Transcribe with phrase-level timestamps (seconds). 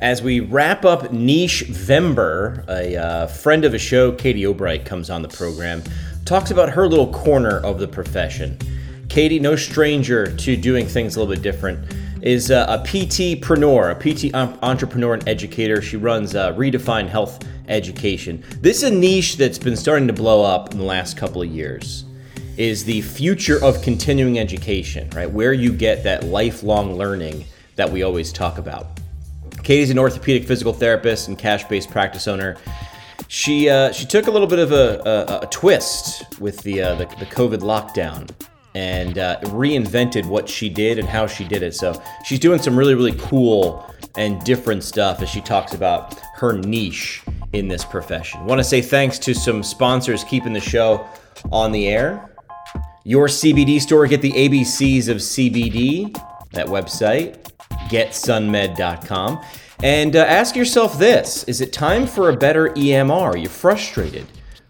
[0.00, 5.10] As we wrap up Niche Vember, a uh, friend of the show, Katie O'Bright, comes
[5.10, 5.82] on the program,
[6.24, 8.56] talks about her little corner of the profession.
[9.10, 11.92] Katie, no stranger to doing things a little bit different,
[12.22, 15.82] is uh, a PT-preneur, a PT entrepreneur and educator.
[15.82, 18.42] She runs uh, Redefine Health Education.
[18.62, 21.50] This is a niche that's been starting to blow up in the last couple of
[21.50, 22.06] years.
[22.56, 25.30] Is the future of continuing education, right?
[25.30, 27.44] Where you get that lifelong learning
[27.76, 28.99] that we always talk about.
[29.62, 32.56] Katie's an orthopedic physical therapist and cash-based practice owner.
[33.28, 36.94] She uh, she took a little bit of a, a, a twist with the, uh,
[36.96, 38.28] the, the COVID lockdown
[38.74, 41.74] and uh, reinvented what she did and how she did it.
[41.74, 46.52] So she's doing some really really cool and different stuff as she talks about her
[46.54, 48.44] niche in this profession.
[48.46, 51.06] Want to say thanks to some sponsors keeping the show
[51.52, 52.26] on the air.
[53.04, 56.14] Your CBD store, get the ABCs of CBD.
[56.52, 57.49] That website
[57.90, 59.44] getsunmed.com.
[59.82, 63.40] And uh, ask yourself this Is it time for a better EMR?
[63.40, 64.26] You're frustrated?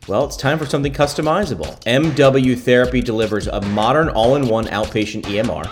[0.09, 1.81] Well, it's time for something customizable.
[1.85, 5.71] MW Therapy delivers a modern all in one outpatient EMR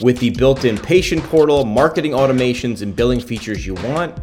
[0.00, 4.18] with the built in patient portal, marketing automations, and billing features you want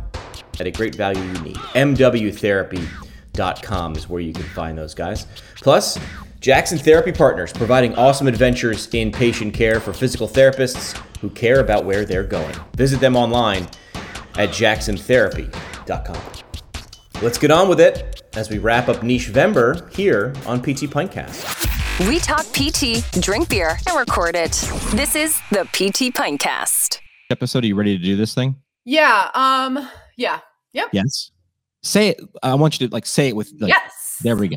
[0.60, 1.56] at a great value you need.
[1.56, 5.26] MWTherapy.com is where you can find those guys.
[5.56, 5.98] Plus,
[6.42, 11.86] Jackson Therapy Partners, providing awesome adventures in patient care for physical therapists who care about
[11.86, 12.56] where they're going.
[12.76, 13.66] Visit them online
[14.40, 16.18] at jacksontherapy.com.
[17.22, 22.08] Let's get on with it as we wrap up Niche Vember here on PT Pintcast.
[22.08, 24.54] We talk PT, drink beer, and record it.
[24.96, 26.98] This is the PT Pintcast.
[27.30, 28.56] Episode, are you ready to do this thing?
[28.84, 29.30] Yeah.
[29.36, 29.88] Um.
[30.18, 30.40] Yeah.
[30.74, 30.88] Yep.
[30.92, 31.30] Yes.
[31.84, 32.22] Say it.
[32.42, 33.52] I want you to like say it with.
[33.60, 34.01] Like, yes.
[34.24, 34.56] There we go.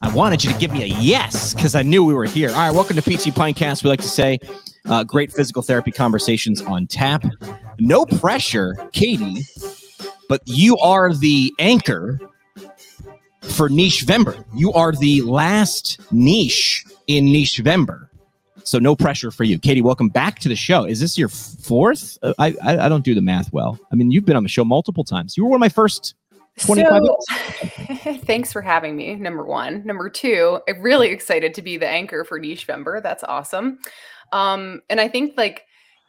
[0.00, 2.48] I wanted you to give me a yes because I knew we were here.
[2.48, 3.84] All right, welcome to PT Pintcast.
[3.84, 4.38] We like to say
[4.86, 7.26] uh, great physical therapy conversations on tap.
[7.78, 9.42] No pressure, Katie,
[10.30, 12.18] but you are the anchor
[13.42, 14.42] for Niche Vember.
[14.54, 18.03] You are the last niche in Niche Vember.
[18.64, 19.82] So no pressure for you, Katie.
[19.82, 20.84] Welcome back to the show.
[20.84, 22.18] Is this your fourth?
[22.22, 23.78] Uh, I, I I don't do the math well.
[23.92, 25.36] I mean, you've been on the show multiple times.
[25.36, 26.14] You were one of my first
[26.58, 29.14] 25 so, thanks for having me.
[29.16, 29.84] Number one.
[29.84, 33.02] Number two, I'm really excited to be the anchor for Niche Vember.
[33.02, 33.78] That's awesome.
[34.32, 35.64] Um, and I think like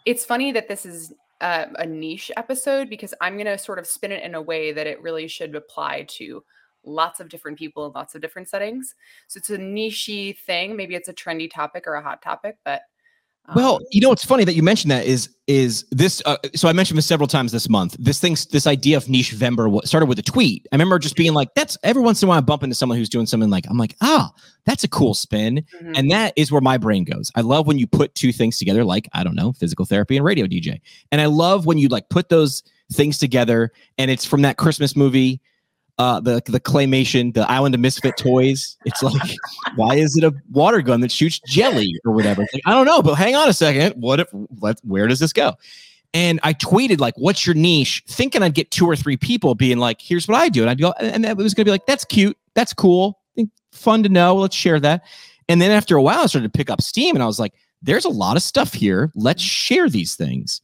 [0.06, 3.88] it's funny that this is uh, a niche episode because I'm going to sort of
[3.88, 6.44] spin it in a way that it really should apply to
[6.86, 8.96] lots of different people in lots of different settings.
[9.28, 10.76] So it's a nichey thing.
[10.76, 12.82] Maybe it's a trendy topic or a hot topic, but
[13.54, 16.22] well, um, you know what's funny that you mentioned that is is this.
[16.26, 17.96] Uh, so I mentioned this several times this month.
[18.00, 20.68] This thing, this idea of niche Vember started with a tweet.
[20.72, 22.98] I remember just being like, "That's every once in a while I bump into someone
[22.98, 25.94] who's doing something like I'm like, ah, oh, that's a cool spin," mm-hmm.
[25.96, 27.32] and that is where my brain goes.
[27.36, 30.26] I love when you put two things together, like I don't know, physical therapy and
[30.26, 30.82] radio DJ,
[31.12, 32.64] and I love when you like put those
[32.94, 35.40] things together, and it's from that Christmas movie
[35.98, 38.78] uh, the the claymation, the Island of Misfit toys.
[38.86, 39.22] It's like,
[39.76, 42.42] why is it a water gun that shoots jelly or whatever?
[42.42, 43.94] Like, I don't know, but hang on a second.
[44.02, 44.28] What if?
[44.84, 45.54] Where does this go?
[46.14, 49.78] And I tweeted like, "What's your niche?" Thinking I'd get two or three people being
[49.78, 52.06] like, "Here's what I do," and I'd go, and it was gonna be like, "That's
[52.06, 53.20] cute, that's cool,
[53.72, 54.36] fun to know.
[54.36, 55.04] Let's share that."
[55.48, 57.54] And then after a while, I started to pick up steam, and I was like,
[57.82, 59.12] "There's a lot of stuff here.
[59.16, 60.62] Let's share these things."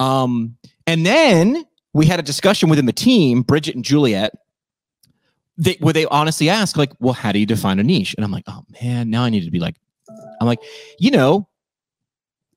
[0.00, 0.56] Um,
[0.86, 4.32] and then we had a discussion within the team, Bridget and Juliet,
[5.58, 8.14] they where they honestly ask like well how do you define a niche?
[8.16, 9.76] And i'm like oh man now i need to be like
[10.40, 10.60] i'm like
[10.98, 11.48] you know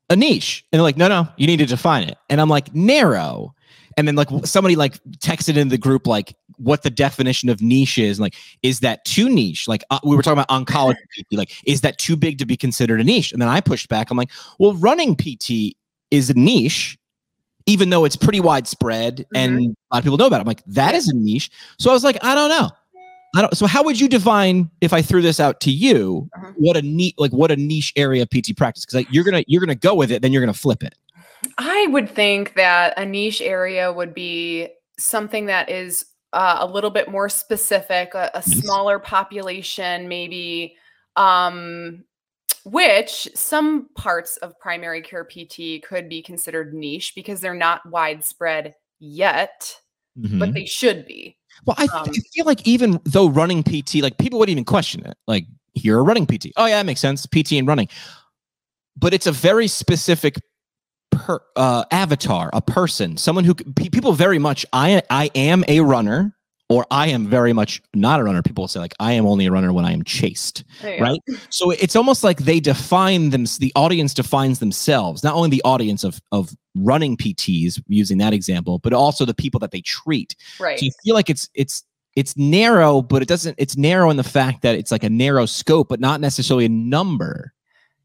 [0.09, 0.63] a niche.
[0.71, 2.17] And they're like no no you need to define it.
[2.29, 3.53] And i'm like narrow.
[3.97, 7.97] And then like somebody like texted in the group like what the definition of niche
[7.97, 9.67] is like is that too niche?
[9.67, 10.95] Like uh, we were talking about oncology
[11.31, 13.31] like is that too big to be considered a niche?
[13.31, 14.11] And then i pushed back.
[14.11, 15.75] I'm like well running pt
[16.11, 16.97] is a niche
[17.67, 19.35] even though it's pretty widespread mm-hmm.
[19.35, 20.41] and a lot of people know about it.
[20.41, 21.49] I'm like that is a niche.
[21.79, 22.69] So i was like i don't know
[23.35, 26.29] I don't, so how would you define if I threw this out to you?
[26.35, 26.53] Uh-huh.
[26.55, 28.85] What a neat, like what a niche area of PT practice?
[28.85, 30.95] Because like, you're gonna you're gonna go with it, then you're gonna flip it.
[31.57, 36.89] I would think that a niche area would be something that is uh, a little
[36.89, 40.75] bit more specific, a, a smaller population, maybe.
[41.15, 42.05] Um,
[42.65, 48.73] which some parts of primary care PT could be considered niche because they're not widespread
[48.99, 49.79] yet,
[50.17, 50.39] mm-hmm.
[50.39, 51.37] but they should be.
[51.65, 55.05] Well, I, um, I, feel like even though running PT, like people would even question
[55.05, 55.17] it.
[55.27, 56.47] Like, you're a running PT.
[56.57, 57.25] Oh, yeah, that makes sense.
[57.25, 57.87] PT and running.
[58.97, 60.39] But it's a very specific
[61.11, 66.35] per, uh, avatar, a person, someone who people very much, I, I am a runner
[66.69, 68.41] or I am very much not a runner.
[68.41, 71.19] People will say like I am only a runner when I am chased, right?
[71.49, 73.45] So it's almost like they define them.
[73.59, 78.79] The audience defines themselves, not only the audience of of running PTs using that example,
[78.79, 80.35] but also the people that they treat.
[80.59, 80.79] Right.
[80.79, 81.83] So you feel like it's it's
[82.15, 83.55] it's narrow, but it doesn't.
[83.57, 86.69] It's narrow in the fact that it's like a narrow scope, but not necessarily a
[86.69, 87.53] number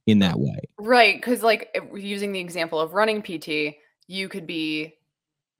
[0.07, 0.61] in that way.
[0.79, 3.77] Right, because like using the example of running PT,
[4.07, 4.95] you could be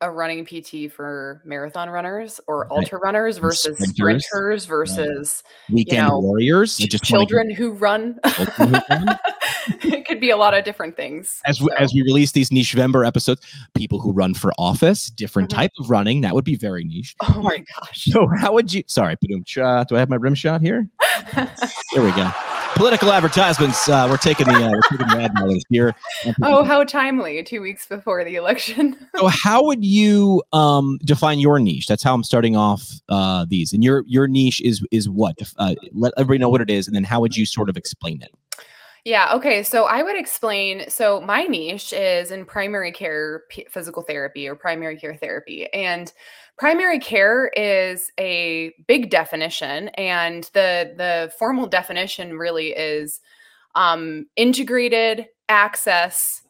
[0.01, 2.71] a running PT for marathon runners or right.
[2.71, 8.19] ultra runners versus sprinters, sprinters versus weekend you know, warriors, just children who run.
[8.25, 11.41] it could be a lot of different things.
[11.47, 11.67] As so.
[11.67, 13.43] we, as we release these niche Vember episodes,
[13.75, 15.61] people who run for office, different mm-hmm.
[15.61, 17.15] type of running, that would be very niche.
[17.23, 18.07] Oh my gosh!
[18.07, 18.83] So how would you?
[18.87, 19.45] Sorry, boom.
[19.47, 20.89] Do I have my rim shot here?
[21.35, 22.31] there we go
[22.81, 23.91] political advertisements.
[23.91, 25.95] Uh, we're taking the uh, we're taking the ad dollars here.
[26.43, 27.43] Oh, how timely!
[27.43, 28.97] Two weeks before the election.
[29.17, 31.87] so, how would you um, define your niche?
[31.87, 33.73] That's how I'm starting off uh, these.
[33.73, 35.37] And your your niche is is what?
[35.59, 38.23] Uh, let everybody know what it is, and then how would you sort of explain
[38.23, 38.33] it?
[39.05, 39.35] Yeah.
[39.35, 39.63] Okay.
[39.63, 40.89] So I would explain.
[40.89, 45.73] So my niche is in primary care p- physical therapy or primary care therapy.
[45.73, 46.13] And
[46.61, 49.89] primary care is a big definition.
[49.95, 53.21] And the, the formal definition really is
[53.75, 56.43] um, integrated access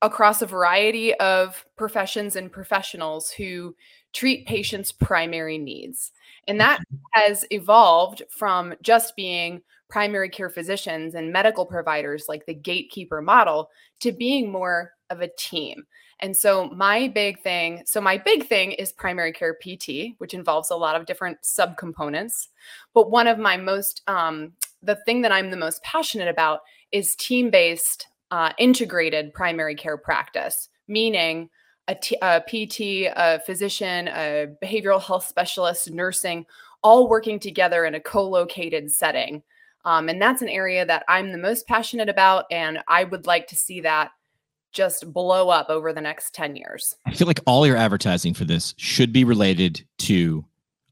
[0.00, 3.76] across a variety of professions and professionals who
[4.14, 6.10] treat patients' primary needs.
[6.46, 6.80] And that
[7.12, 9.60] has evolved from just being
[9.90, 13.68] primary care physicians and medical providers like the gatekeeper model
[14.00, 15.84] to being more of a team.
[16.20, 20.70] And so my big thing, so my big thing is primary care PT, which involves
[20.70, 22.48] a lot of different subcomponents.
[22.94, 26.60] But one of my most, um, the thing that I'm the most passionate about
[26.92, 31.50] is team-based, uh, integrated primary care practice, meaning
[31.86, 36.46] a, t- a PT, a physician, a behavioral health specialist, nursing,
[36.82, 39.42] all working together in a co-located setting
[39.84, 42.44] um, and that's an area that I'm the most passionate about.
[42.50, 44.10] And I would like to see that
[44.72, 46.94] just blow up over the next 10 years.
[47.06, 50.44] I feel like all your advertising for this should be related to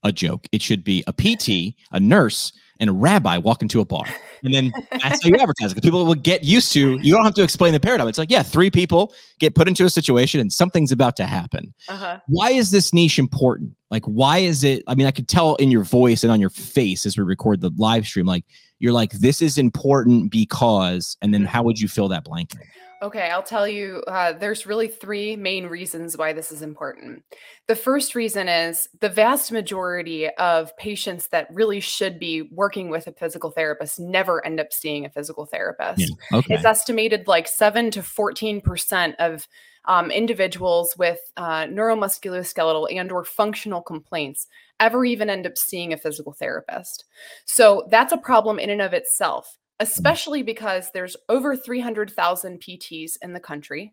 [0.03, 0.47] a joke.
[0.53, 4.05] It should be a PT, a nurse, and a rabbi walk into a bar.
[4.45, 7.35] And then that's how you advertise because people will get used to you don't have
[7.35, 8.07] to explain the paradigm.
[8.07, 11.75] It's like, yeah, three people get put into a situation and something's about to happen.
[11.89, 12.21] Uh-huh.
[12.29, 13.73] Why is this niche important?
[13.91, 14.85] Like, why is it?
[14.87, 17.61] I mean, I could tell in your voice and on your face as we record
[17.61, 18.45] the live stream, like
[18.79, 22.61] you're like, this is important because, and then how would you fill that blanket?
[23.03, 27.23] Okay, I'll tell you, uh, there's really three main reasons why this is important.
[27.69, 33.07] The first reason is the vast majority of patients that really should be working with
[33.07, 36.01] a physical therapist never end up seeing a physical therapist.
[36.01, 36.55] Yeah, okay.
[36.55, 39.47] It's estimated like 7 to 14% of
[39.85, 44.47] um, individuals with uh, neuromusculoskeletal and or functional complaints
[44.81, 47.05] ever even end up seeing a physical therapist.
[47.45, 49.59] So that's a problem in and of itself.
[49.79, 49.93] Mm-hmm.
[49.93, 53.93] especially because there's over 300,000 PTs in the country.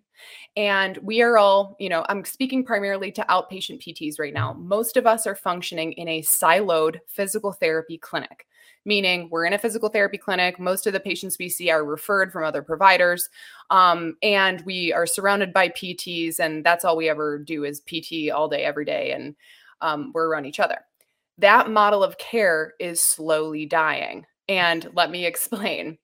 [0.55, 4.53] And we are all, you know, I'm speaking primarily to outpatient PTs right now.
[4.53, 8.47] Most of us are functioning in a siloed physical therapy clinic,
[8.85, 10.57] meaning we're in a physical therapy clinic.
[10.57, 13.29] Most of the patients we see are referred from other providers.
[13.69, 18.31] Um, and we are surrounded by PTs, and that's all we ever do is PT
[18.33, 19.11] all day, every day.
[19.11, 19.35] And
[19.81, 20.79] um, we're around each other.
[21.39, 25.97] That model of care is slowly dying and let me explain.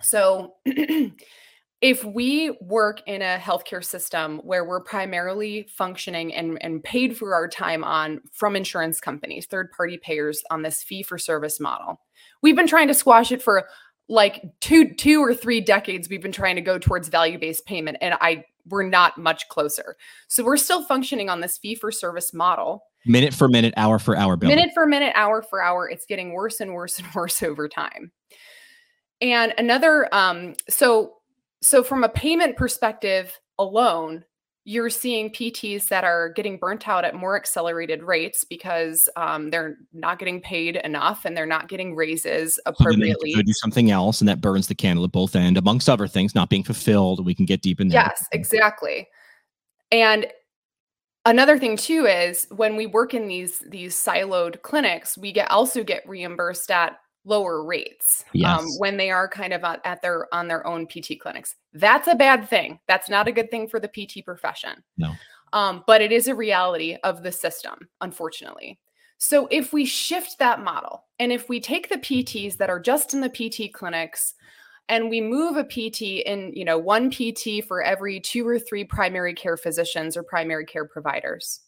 [0.00, 0.54] So,
[1.80, 7.34] if we work in a healthcare system where we're primarily functioning and, and paid for
[7.34, 12.00] our time on from insurance companies, third party payers on this fee for service model,
[12.42, 13.68] we've been trying to squash it for
[14.08, 17.98] like two two or three decades we've been trying to go towards value based payment
[18.00, 19.96] and i we're not much closer
[20.28, 24.16] so we're still functioning on this fee for service model minute for minute, hour for
[24.16, 24.48] hour bill.
[24.48, 25.88] Minute for minute, hour for hour.
[25.88, 28.12] It's getting worse and worse and worse over time.
[29.20, 31.14] And another, um, so
[31.60, 34.24] so from a payment perspective alone,
[34.68, 39.78] you're seeing PTs that are getting burnt out at more accelerated rates because um, they're
[39.94, 43.32] not getting paid enough and they're not getting raises appropriately.
[43.32, 46.34] So do something else, and that burns the candle at both end, amongst other things,
[46.34, 47.24] not being fulfilled.
[47.24, 48.02] We can get deep in there.
[48.02, 49.08] Yes, exactly.
[49.90, 50.26] And
[51.28, 55.84] another thing too is when we work in these these siloed clinics we get also
[55.84, 58.60] get reimbursed at lower rates um, yes.
[58.60, 61.54] um, when they are kind of at, at, their on their own pt clinics.
[61.74, 62.80] That's a bad thing.
[62.88, 64.82] That's not a good thing for the pt profession.
[64.96, 65.12] No.
[65.52, 68.78] Um, but it is a reality of the system unfortunately.
[69.18, 73.12] So if we shift that model and if we take the pts that are just
[73.12, 74.34] in the pt clinics
[74.88, 78.84] and we move a PT in, you know, one PT for every two or three
[78.84, 81.60] primary care physicians or primary care providers,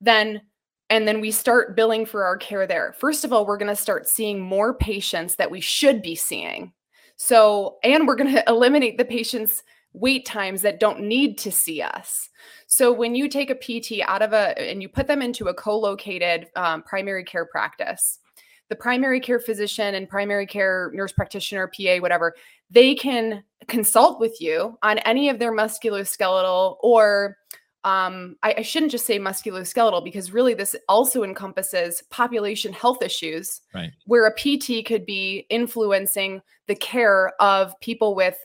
[0.00, 0.40] then
[0.88, 2.94] and then we start billing for our care there.
[2.98, 6.72] First of all, we're going to start seeing more patients that we should be seeing.
[7.16, 11.82] So, and we're going to eliminate the patients' wait times that don't need to see
[11.82, 12.28] us.
[12.66, 15.54] So, when you take a PT out of a and you put them into a
[15.54, 18.20] co located um, primary care practice,
[18.68, 22.34] the primary care physician and primary care nurse practitioner, PA, whatever,
[22.70, 27.36] they can consult with you on any of their musculoskeletal or
[27.84, 33.60] um, I, I, shouldn't just say musculoskeletal because really this also encompasses population health issues,
[33.72, 33.92] right.
[34.06, 38.36] where a PT could be influencing the care of people with,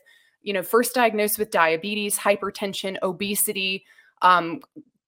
[0.42, 3.84] you know, first diagnosed with diabetes, hypertension, obesity,
[4.22, 4.60] um,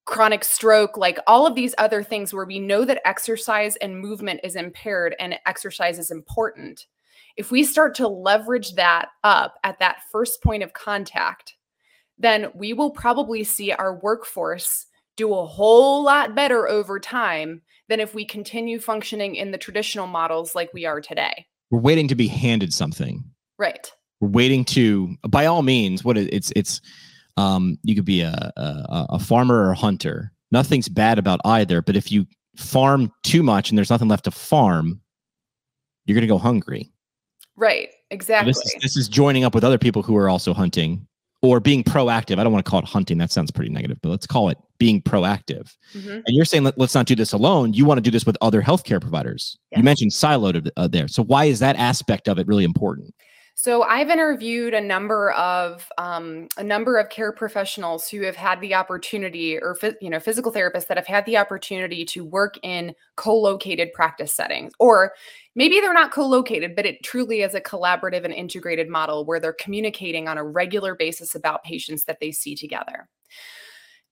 [0.05, 4.41] chronic stroke, like all of these other things where we know that exercise and movement
[4.45, 6.87] is impaired and exercise is important.
[7.37, 11.55] If we start to leverage that up at that first point of contact,
[12.19, 18.01] then we will probably see our workforce do a whole lot better over time than
[18.01, 21.47] if we continue functioning in the traditional models like we are today.
[21.71, 23.25] We're waiting to be handed something.
[23.59, 23.91] Right.
[24.21, 26.81] We're waiting to, by all means, what it's it's
[27.37, 30.33] um you could be a, a a farmer or a hunter.
[30.51, 32.27] Nothing's bad about either, but if you
[32.57, 35.01] farm too much and there's nothing left to farm,
[36.07, 36.93] you're gonna go hungry.
[37.57, 37.91] Right.
[38.11, 38.53] Exactly.
[38.53, 41.07] So this, is, this is joining up with other people who are also hunting
[41.43, 42.39] or being proactive.
[42.39, 43.19] I don't want to call it hunting.
[43.19, 45.75] That sounds pretty negative, but let's call it being proactive.
[45.93, 46.11] Mm-hmm.
[46.11, 47.75] And you're saying let, us not do this alone.
[47.75, 49.59] You want to do this with other healthcare providers.
[49.77, 51.07] You mentioned siloed uh, there.
[51.09, 53.15] So why is that aspect of it really important?
[53.57, 58.61] So I've interviewed a number of um, a number of care professionals who have had
[58.61, 62.95] the opportunity, or you know, physical therapists that have had the opportunity to work in
[63.15, 65.13] co-located practice settings, or
[65.55, 69.53] maybe they're not co-located, but it truly is a collaborative and integrated model where they're
[69.53, 73.09] communicating on a regular basis about patients that they see together.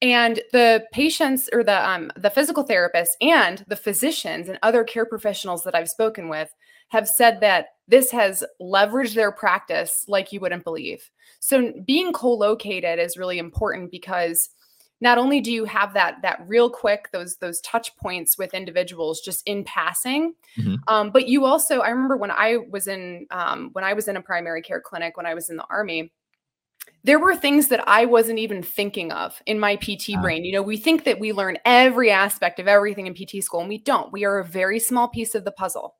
[0.00, 5.06] And the patients or the um, the physical therapists and the physicians and other care
[5.06, 6.54] professionals that I've spoken with
[6.88, 11.10] have said that this has leveraged their practice like you wouldn't believe.
[11.40, 14.50] So being co-located is really important because
[15.02, 19.20] not only do you have that that real quick those those touch points with individuals
[19.20, 20.76] just in passing mm-hmm.
[20.86, 24.16] um, but you also i remember when i was in um, when i was in
[24.16, 26.10] a primary care clinic when i was in the army
[27.04, 30.44] there were things that I wasn't even thinking of in my PT brain.
[30.44, 33.68] You know, we think that we learn every aspect of everything in PT school, and
[33.68, 34.12] we don't.
[34.12, 35.96] We are a very small piece of the puzzle.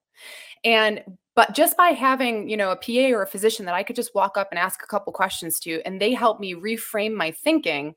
[0.65, 1.03] And
[1.35, 4.15] but just by having, you know, a PA or a physician that I could just
[4.15, 7.95] walk up and ask a couple questions to, and they help me reframe my thinking,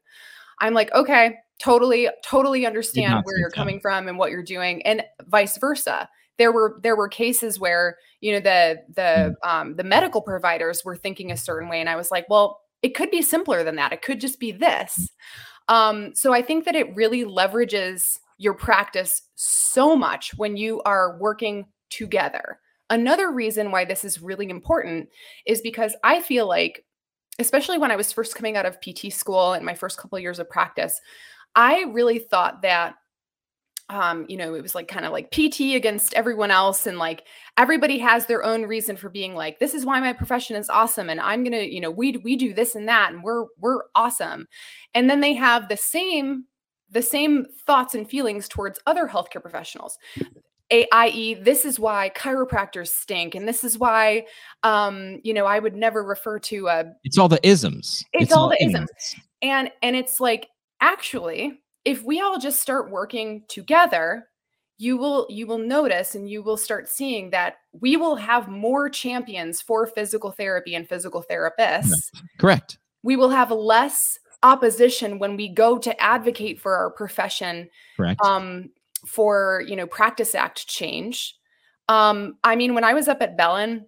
[0.62, 5.04] I'm like, okay, totally, totally understand where you're coming from and what you're doing, and
[5.28, 9.50] vice versa there were there were cases where you know the the mm.
[9.50, 12.94] um, the medical providers were thinking a certain way and i was like well it
[12.94, 13.94] could be simpler than that.
[13.94, 15.10] It could just be this.
[15.68, 21.18] Um, so I think that it really leverages your practice so much when you are
[21.20, 22.60] working together.
[22.90, 25.10] Another reason why this is really important
[25.46, 26.86] is because I feel like,
[27.40, 30.22] especially when I was first coming out of PT school and my first couple of
[30.22, 31.00] years of practice,
[31.56, 32.96] I really thought that
[33.90, 36.88] um, you know, it was like kind of like PT against everyone else.
[36.88, 37.26] And like
[37.58, 41.10] everybody has their own reason for being like, this is why my profession is awesome.
[41.10, 44.48] And I'm gonna, you know, we we do this and that, and we're we're awesome.
[44.96, 46.46] And then they have the same
[46.90, 49.98] the same thoughts and feelings towards other healthcare professionals.
[50.72, 54.26] i.e., this is why chiropractors stink, and this is why,
[54.64, 56.86] um, you know, I would never refer to a.
[57.04, 58.04] It's all the isms.
[58.14, 58.90] It's, it's all, all the isms,
[59.42, 60.48] and and it's like
[60.82, 64.28] actually if we all just start working together
[64.78, 68.90] you will you will notice and you will start seeing that we will have more
[68.90, 75.48] champions for physical therapy and physical therapists correct we will have less opposition when we
[75.48, 78.70] go to advocate for our profession correct um
[79.06, 81.36] for you know practice act change
[81.90, 83.86] um i mean when i was up at bellin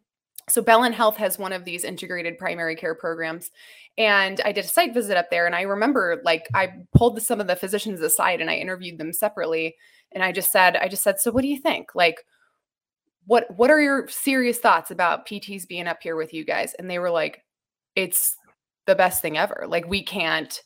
[0.50, 3.52] so bellin health has one of these integrated primary care programs
[3.98, 5.46] and I did a site visit up there.
[5.46, 9.12] And I remember like I pulled some of the physicians aside and I interviewed them
[9.12, 9.76] separately.
[10.12, 11.96] And I just said, I just said, so what do you think?
[11.96, 12.24] Like,
[13.26, 16.76] what what are your serious thoughts about PTs being up here with you guys?
[16.76, 17.44] And they were like,
[17.96, 18.38] it's
[18.86, 19.66] the best thing ever.
[19.68, 20.62] Like we can't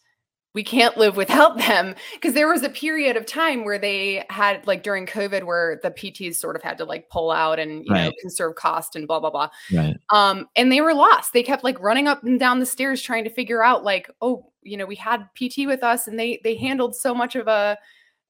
[0.53, 4.65] we can't live without them because there was a period of time where they had
[4.67, 7.93] like during covid where the pts sort of had to like pull out and you
[7.93, 8.05] right.
[8.05, 9.97] know conserve cost and blah blah blah right.
[10.09, 13.23] um and they were lost they kept like running up and down the stairs trying
[13.23, 16.55] to figure out like oh you know we had pt with us and they they
[16.55, 17.77] handled so much of a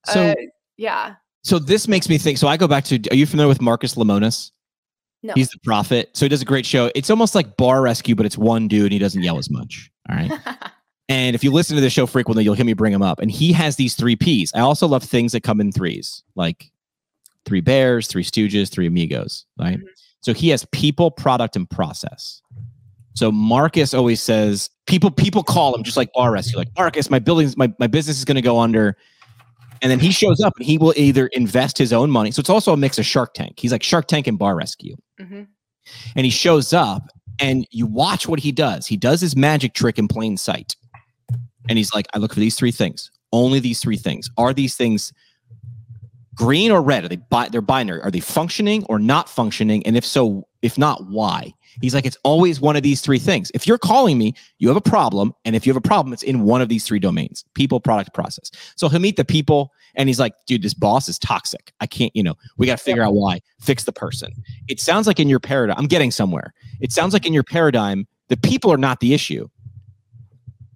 [0.06, 0.36] so uh,
[0.78, 3.62] yeah so this makes me think so i go back to are you familiar with
[3.62, 4.52] marcus lemonis
[5.24, 5.34] no.
[5.36, 6.10] He's the Profit.
[6.14, 6.92] So he does a great show.
[6.96, 9.92] It's almost like bar rescue, but it's one dude and he doesn't yell as much.
[10.10, 10.32] All right.
[11.12, 13.20] And if you listen to the show frequently, you'll hear me bring him up.
[13.20, 14.50] And he has these three P's.
[14.56, 16.72] I also love things that come in threes, like
[17.46, 19.78] three bears, three stooges, three amigos, right?
[19.78, 19.84] Mhm.
[20.22, 22.42] So he has people, product, and process.
[23.14, 27.20] So Marcus always says people people call him just like bar rescue, like Marcus, my
[27.20, 28.96] building's my, my business is gonna go under.
[29.82, 32.32] And then he shows up and he will either invest his own money.
[32.32, 33.60] So it's also a mix of Shark Tank.
[33.60, 35.48] He's like Shark Tank and bar rescue Mhm.
[36.16, 39.98] and he shows up and you watch what he does he does his magic trick
[39.98, 40.76] in plain sight
[41.72, 43.10] and he's like i look for these three things.
[43.32, 44.30] Only these three things.
[44.38, 45.14] Are these things
[46.36, 47.06] green or red?
[47.06, 48.02] Are they bi- they're binary.
[48.02, 49.86] Are they functioning or not functioning?
[49.86, 51.54] And if so if not why?
[51.82, 53.52] He's like it's always one of these three things.
[53.56, 55.34] If you're calling me you have a problem.
[55.46, 58.14] And if you have a problem it's in one of these three domains people product
[58.14, 58.52] process.
[58.76, 61.72] So he'll meet the people and he's like dude this boss is toxic.
[61.80, 63.40] I can't you know we got to figure out why.
[63.62, 64.34] Fix the person.
[64.68, 66.54] It sounds like in your paradigm i'm getting somewhere.
[66.82, 69.48] It sounds like in your paradigm the people are not the issue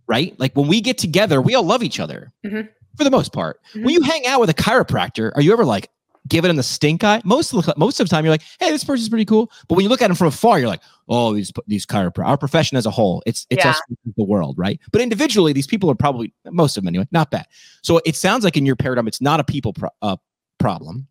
[0.08, 2.68] right like when we get together we all love each other Mhm.
[2.98, 3.84] for the most part Mhm.
[3.86, 5.90] when you hang out with a chiropractor are you ever like
[6.28, 8.72] giving him the stink eye most of the most of the time you're like hey
[8.72, 11.34] this person's pretty cool but when you look at him from afar you're like oh
[11.36, 13.72] these these chiropractors our profession as a whole it's it's Yeah.
[13.72, 13.82] us
[14.18, 17.46] the world right but individually these people are probably most of them anyway not bad
[17.84, 20.18] so it sounds like in your paradigm it's not a people pro- uh,
[20.60, 21.08] problem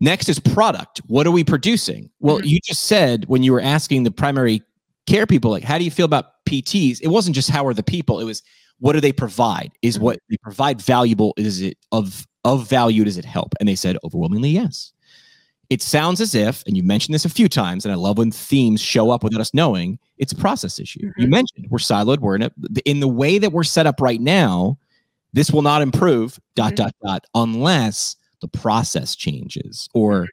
[0.00, 1.00] Next is product.
[1.06, 2.10] What are we producing?
[2.18, 2.46] Well, Mhm.
[2.46, 4.60] you just said when you were asking the primary
[5.06, 7.00] care people, like, how do you feel about PTs?
[7.02, 8.42] It wasn't just how are the people, it was
[8.78, 9.72] what do they provide?
[9.82, 11.34] Is what they provide valuable?
[11.36, 13.04] Is it of of value?
[13.04, 13.54] Does it help?
[13.60, 14.92] And they said overwhelmingly yes.
[15.70, 18.30] It sounds as if, and you mentioned this a few times, and I love when
[18.32, 21.12] themes show up without us knowing, it's a process issue.
[21.18, 21.30] You Mhm.
[21.30, 22.52] mentioned we're siloed, we're in a
[22.86, 24.78] in the way that we're set up right now,
[25.34, 26.76] this will not improve, dot, Mhm.
[26.76, 29.88] dot, dot, unless the process changes.
[29.94, 30.28] Or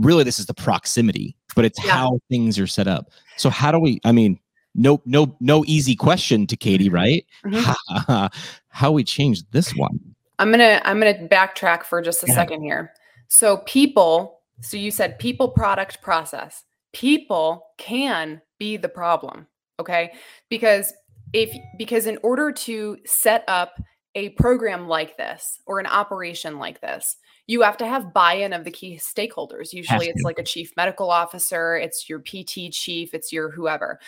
[0.00, 1.92] really this is the proximity, but it's Yeah.
[1.92, 3.10] how things are set up.
[3.36, 4.38] So how do we, I mean,
[4.74, 7.24] no, no, no easy question to Katie, right?
[7.44, 8.30] Mhm.
[8.68, 9.98] how we change this one.
[10.38, 12.36] I'm gonna I'm gonna backtrack for just a ahead.
[12.36, 12.92] second here.
[13.28, 16.64] So people, so you said people, product, process.
[16.92, 19.46] People can be the problem,
[19.78, 20.12] okay?
[20.48, 20.92] Because
[21.32, 23.74] if because in order to set up
[24.14, 27.16] a program like this or an operation like this,
[27.50, 29.72] you have to have buy-in of the key stakeholders.
[29.72, 33.98] Usually it's like a chief medical officer, it's your PT chief, it's your whoever.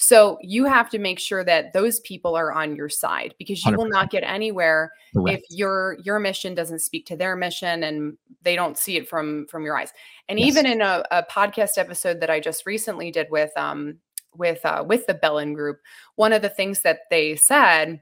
[0.00, 3.76] So you have to make sure that those people are on your side because you
[3.76, 3.90] will 100%.
[3.90, 5.44] not get anywhere Correct.
[5.50, 9.46] if your your mission doesn't speak to their mission and they don't see it from
[9.46, 9.92] from your eyes
[10.28, 10.48] and Yes.
[10.48, 13.98] even in a, a podcast episode that i just recently did with um
[14.36, 15.80] with uh with the bellin group
[16.14, 18.00] one of the things that they said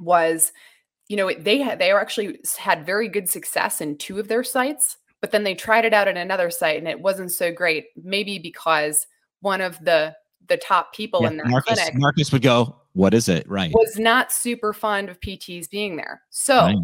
[0.00, 0.52] was
[1.08, 4.96] you know they had they actually had very good success in two of their sites
[5.20, 8.38] but then they tried it out at another site and it wasn't so great maybe
[8.38, 9.06] because
[9.40, 10.14] one of the
[10.48, 13.48] the top people Yeah, in that Marcus, clinic Marcus would go, what is it?
[13.48, 13.72] Right.
[13.72, 16.22] was not super fond of PTs being there.
[16.30, 16.76] So Right.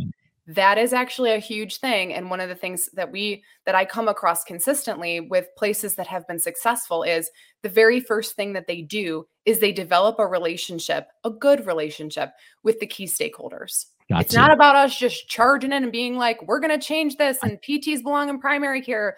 [0.54, 2.12] That is actually a huge thing.
[2.12, 6.06] And one of the things that we that I come across consistently with places that
[6.06, 7.30] have been successful is
[7.62, 12.32] the very first thing that they do is they develop a relationship, a good relationship
[12.62, 13.86] with the key stakeholders.
[14.10, 14.40] Got It's to.
[14.40, 18.02] not about us just charging in and being like, we're gonna change this and PTs
[18.02, 19.16] belong in primary care.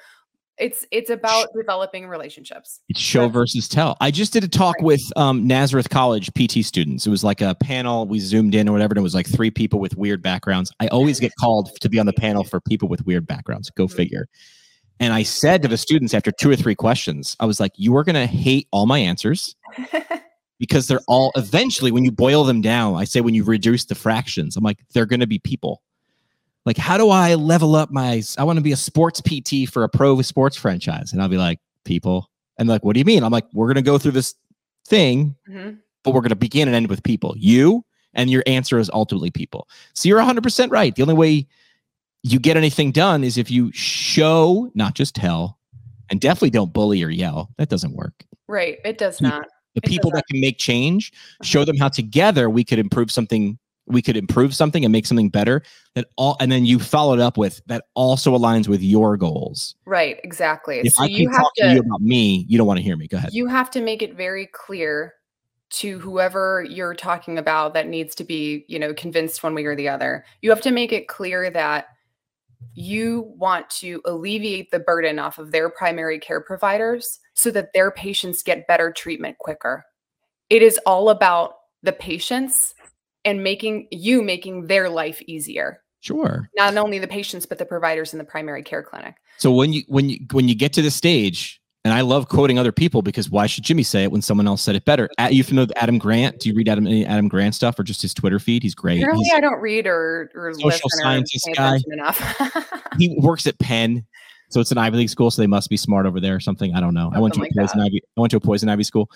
[0.59, 2.81] It's it's about developing relationships.
[2.89, 3.97] It's show That's- versus tell.
[4.01, 4.85] I just did a talk Right.
[4.85, 7.07] with um, Nazareth College PT students.
[7.07, 8.07] It was like a panel.
[8.07, 10.71] We zoomed in or whatever, and it was like three people with weird backgrounds.
[10.79, 13.69] I always get called to be on the panel for people with weird backgrounds.
[13.71, 13.95] Go Mhm.
[13.97, 14.29] figure.
[15.01, 17.97] And I said to the students after two or three questions, I was like, "You
[17.97, 19.57] are going to hate all my answers
[20.61, 23.97] because they're all eventually, when you boil them down, I say when you reduce the
[23.97, 25.83] fractions, I'm like, they're going to be people.
[26.67, 28.23] Like, how do I level up my?
[28.39, 31.37] I want to be a sports PT for a pro sports franchise, and I'll be
[31.37, 32.31] like, people.
[32.59, 33.23] And like, what do you mean?
[33.23, 34.35] I'm like, we're going to go through this
[34.87, 35.79] thing, Mhm.
[36.03, 37.35] but we're going to begin and end with people.
[37.37, 39.69] You and your answer is ultimately people.
[39.93, 40.95] So you're 100% right.
[40.95, 41.47] The only way
[42.23, 45.59] you get anything done is if you show, not just tell,
[46.11, 47.51] and definitely don't bully or yell.
[47.59, 48.25] That doesn't work.
[48.49, 48.79] Right.
[48.85, 49.47] It does not.
[49.75, 51.45] The It people that can make change, Uh-huh.
[51.45, 53.59] show them how together we could improve something.
[53.87, 55.63] We could improve something and make something better.
[55.95, 59.75] That all, and then you follow it up with that also aligns with your goals.
[59.85, 60.79] Right, exactly.
[60.79, 62.79] If so I you keep have talking to to you about me, you don't want
[62.79, 63.07] to hear me.
[63.07, 63.33] Go ahead.
[63.33, 65.15] you have to make it very clear
[65.71, 69.75] to whoever you're talking about that needs to be, you know, convinced one way or
[69.75, 70.25] the other.
[70.41, 71.87] You have to make it clear that
[72.75, 77.91] you want to alleviate the burden off of their primary care providers so that their
[77.91, 79.85] patients get better treatment quicker.
[80.49, 82.75] It is all about the patients
[83.25, 85.81] and making you making their life easier.
[86.01, 86.51] Sure.
[86.57, 89.17] Not only the patients but the providers in the primary care clinic.
[89.39, 92.59] So when you when you when you get to the stage, and I love quoting
[92.59, 95.09] other people because why should Jimmy say it when someone else said it better?
[95.19, 96.41] At, you familiar with Adam Grant?
[96.41, 98.63] Do you read Adam Adam Grant stuff or just his Twitter feed?
[98.63, 98.99] He's great.
[98.99, 101.79] Apparently, He's I don't read or, or social listen scientist or guy.
[101.93, 102.83] enough.
[102.99, 104.07] he works at Penn,
[104.49, 106.75] so it's an Ivy League school, so they must be smart over there or something.
[106.75, 107.11] I don't know.
[107.13, 108.03] I went to Something a like poison Ivy.
[108.17, 109.11] I went to a poison Ivy school.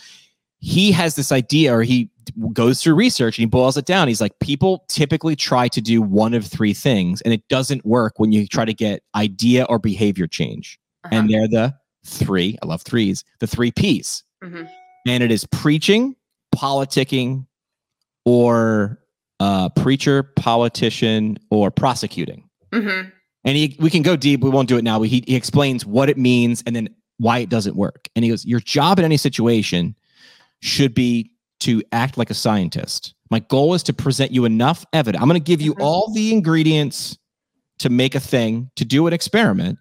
[0.60, 2.10] He has this idea, or he
[2.52, 4.08] goes through research and he boils it down.
[4.08, 8.14] He's like, people typically try to do one of three things, and it doesn't work
[8.18, 10.78] when you try to get idea or behavior change.
[11.04, 11.14] Uh-huh.
[11.14, 12.58] And they're the three.
[12.62, 13.24] I love threes.
[13.38, 14.68] The three P's, Mhm.
[15.06, 16.16] and it is preaching,
[16.54, 17.46] politicking,
[18.24, 18.98] or
[19.40, 22.42] uh, preacher, politician, or prosecuting
[22.72, 23.12] Mhm.
[23.44, 25.86] and he we can go deep we won't do it now but he, he explains
[25.86, 29.04] what it means and then why it doesn't work and he goes your job in
[29.04, 29.94] any situation
[30.60, 33.14] should be to act like a scientist.
[33.30, 35.20] My goal is to present you enough evidence.
[35.22, 35.82] I'm going to give you Mhm.
[35.82, 37.18] all the ingredients
[37.78, 39.78] to make a thing to do an experiment.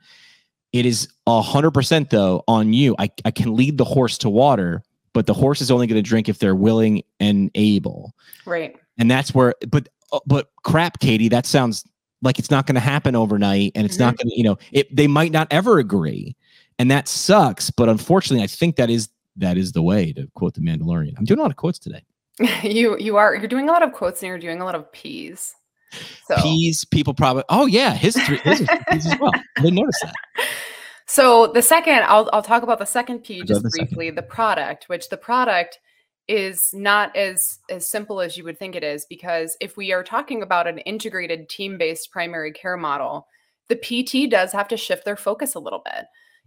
[0.74, 2.96] It is 100% though on you.
[3.00, 6.08] I, I can lead the horse to water but the horse is only going to
[6.08, 8.13] drink if they're willing and able.
[8.46, 8.76] Right.
[9.00, 11.84] and that's where but uh, but crap katie that sounds
[12.22, 14.96] like it's not going to happen overnight and it's not going to you know it
[14.96, 16.36] they might not ever agree
[16.80, 20.54] and that sucks but unfortunately i think that is that is the way to quote
[20.54, 22.04] the mandalorian i'm doing a lot of quotes today
[22.63, 24.91] you you are you're doing a lot of quotes and you're doing a lot of
[24.91, 25.56] P's.
[26.28, 29.76] So peas people probably oh yeah his three his is peas as well i didn't
[29.76, 30.13] notice that
[31.08, 33.88] So the second, I'll I'll talk about the second P just the second.
[33.88, 34.10] briefly.
[34.12, 35.80] The product, which the product
[36.28, 40.04] is not as as simple as you would think it is, because if we are
[40.04, 43.26] talking about an integrated team-based primary care model,
[43.69, 46.06] the PT does have to shift their focus a little bit.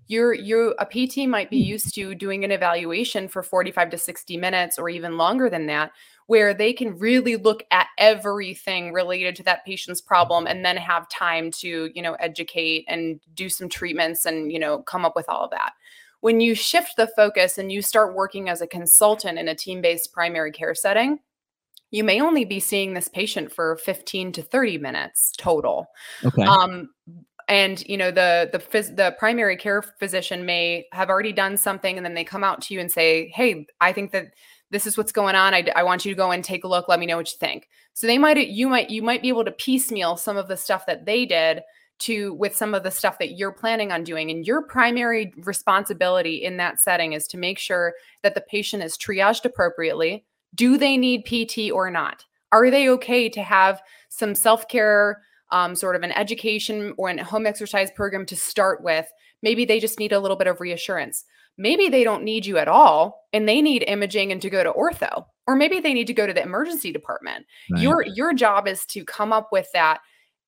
[0.09, 1.63] You're you a PT might be Hmm.
[1.63, 5.93] used to doing an evaluation for 45 to 60 minutes or even longer than that,
[6.27, 11.09] where they can really look at everything related to that patient's problem and then have
[11.09, 15.29] time to, you know, educate and do some treatments and, you know, come up with
[15.29, 15.73] all of that.
[16.21, 20.13] When you shift the focus and you start working as a consultant in a team-based
[20.13, 21.21] primary care setting,
[21.91, 25.87] you may only be seeing this patient for 15 to 30 minutes total
[26.25, 26.91] okay um
[27.51, 31.99] and you know the the phys- the primary care physician may have already done something
[31.99, 34.33] and then they come out to you and say hey i think that
[34.71, 35.53] this is what's going on.
[35.53, 36.89] I want you to go and take a look.
[36.89, 37.69] Let me know what you think.
[37.93, 40.87] So they might you might you might be able to piecemeal some of the stuff
[40.87, 41.63] that they did
[42.01, 44.31] to with some of the stuff that you're planning on doing.
[44.31, 48.97] And your primary responsibility in that setting is to make sure that the patient is
[48.97, 50.25] triaged appropriately.
[50.55, 52.25] Do they need pt or not?
[52.53, 55.21] Are they okay to have some self-care
[55.53, 59.07] um, sort of an education or a home exercise program to start with.
[59.43, 61.25] Maybe they just need a little bit of reassurance.
[61.59, 64.73] Maybe they don't need you at all and they need imaging and to go to
[64.73, 67.47] ortho, or maybe they need to go to the emergency department.
[67.71, 67.83] Right.
[67.83, 69.99] Your your job is to come up with that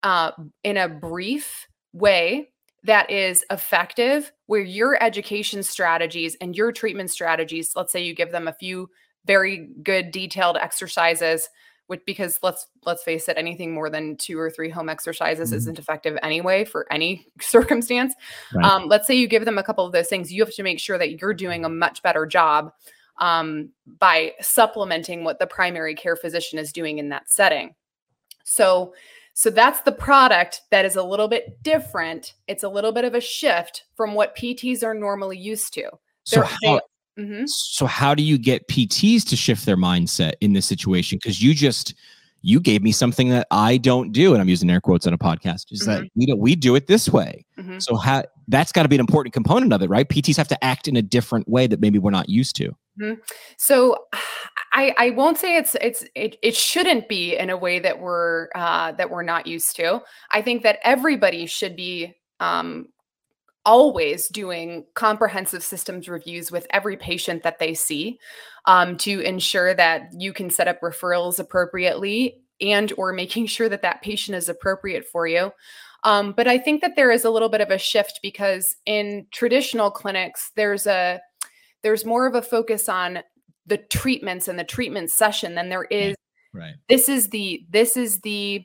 [0.02, 0.32] uh,
[0.64, 2.48] in a brief way
[2.84, 7.72] that is effective, where your education strategies and your treatment strategies.
[7.76, 8.88] Let's say you give them a few
[9.26, 11.48] very good detailed exercises
[11.92, 15.56] which because let's let's face it anything more than two or three home exercises Mhm.
[15.56, 18.14] isn't effective anyway for any circumstance
[18.54, 18.64] Right.
[18.64, 20.80] um, let's say you give them a couple of those things you have to make
[20.80, 22.72] sure that you're doing a much better job
[23.18, 27.74] um, by supplementing what the primary care physician is doing in that setting
[28.42, 28.94] so
[29.34, 33.14] so that's the product that is a little bit different it's a little bit of
[33.14, 35.90] a shift from what pts are normally used to
[36.24, 36.80] so how,
[37.18, 37.44] Mhm.
[37.46, 41.54] so how do you get pts to shift their mindset in this situation because you
[41.54, 41.94] just
[42.40, 45.18] you gave me something that i don't do and i'm using air quotes on a
[45.18, 47.82] podcast is that we don't we do it this way Mhm.
[47.82, 50.64] so how that's got to be an important component of it right pts have to
[50.64, 52.74] act in a different way that maybe we're not used to
[53.58, 53.96] So
[54.74, 58.48] I I won't say it's it's it, it shouldn't be in a way that we're
[58.54, 60.00] uh, that we're not used to.
[60.30, 62.86] I think that everybody should be um,
[63.64, 68.18] always doing comprehensive systems reviews with every patient that they see
[68.66, 73.82] um, to ensure that you can set up referrals appropriately and or making sure that
[73.82, 75.52] that patient is appropriate for you.
[76.04, 79.26] Um, but I think that there is a little bit of a shift because in
[79.30, 81.20] traditional clinics, there's a
[81.82, 83.20] there's more of a focus on
[83.66, 86.14] the treatments and the treatment session than there is
[86.52, 88.64] right this is the this is the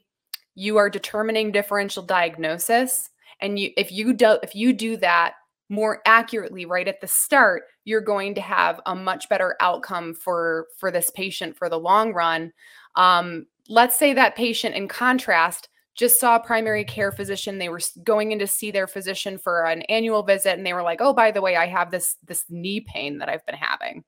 [0.55, 3.09] you are determining differential diagnosis
[3.41, 5.33] and you if you do if you do that
[5.69, 10.67] more accurately right at the start you're going to have a much better outcome for
[10.77, 12.51] for this patient for the long run.
[12.95, 17.57] Um, let's say that patient in contrast just saw a primary care physician.
[17.57, 20.83] They were going in to see their physician for an annual visit and they were
[20.83, 24.03] like oh by the way i have this this knee pain that i've been having.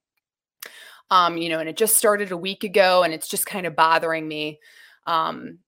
[1.10, 3.76] Um, you know, and it just started a week ago and it's just kind of
[3.76, 4.60] bothering me.
[5.08, 5.60] Um,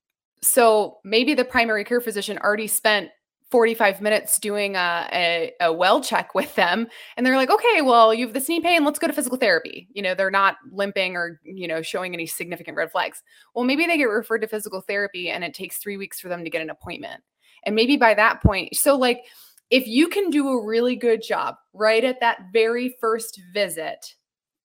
[0.43, 3.09] so maybe the primary care physician already spent
[3.51, 6.87] 45 minutes doing a, a, a, well check with them.
[7.15, 8.83] And they're like okay well you have this knee pain.
[8.83, 9.87] Let's go to physical therapy.
[9.93, 13.21] You know they're not limping or you know showing any significant red flags.
[13.53, 16.43] Well maybe they get referred to physical therapy and it takes three weeks for them
[16.43, 17.21] to get an appointment.
[17.65, 19.25] And maybe by that point so like
[19.69, 24.15] if you can do a really good job right at that very first visit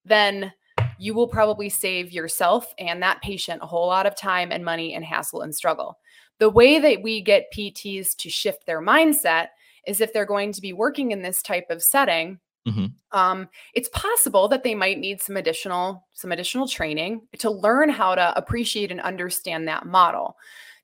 [0.05, 0.53] then
[0.99, 4.95] you will probably save yourself and that patient a whole lot of time and money
[4.95, 5.99] and hassle and struggle
[6.39, 9.49] the way that we get PTs to shift their mindset
[9.87, 12.39] is if they're going to be working in this type of setting.
[12.69, 12.87] Mm-hmm.
[13.17, 18.17] Um, it's possible that they might need some additional some additional training to learn how
[18.17, 20.37] to appreciate and understand that model.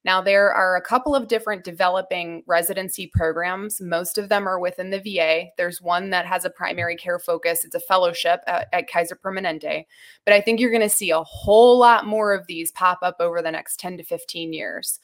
[0.05, 3.81] Now, there are a couple of different developing residency programs.
[3.81, 5.47] Most of them are within the VA.
[5.57, 9.87] There's one that has a primary care focus, it's a fellowship at, at Kaiser Permanente.
[10.25, 13.17] But I think you're going to see a whole lot more of these pop up
[13.21, 14.99] over the next 10 to 15 years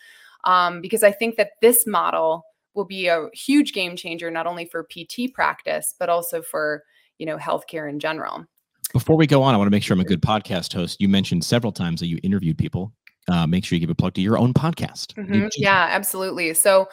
[0.44, 4.64] um, because I think that this model will be a huge game changer, not only
[4.64, 6.84] for PT practice, but also for,
[7.18, 8.44] you know, healthcare in general.
[8.92, 11.00] Before we go on, I want to make sure I'm a good podcast host.
[11.00, 12.92] You mentioned several times that you interviewed people.
[13.28, 15.14] Uh, make sure you give a plug to your own podcast.
[15.14, 15.48] Mm-hmm.
[15.56, 16.54] Yeah, absolutely.
[16.54, 16.88] So,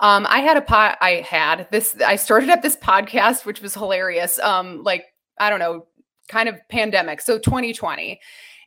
[0.00, 0.96] um, I had a pot.
[1.00, 1.94] I had this.
[2.04, 4.38] I started up this podcast, which was hilarious.
[4.38, 5.04] Um, like
[5.38, 5.86] I don't know,
[6.28, 7.20] kind of pandemic.
[7.20, 8.18] So 2020,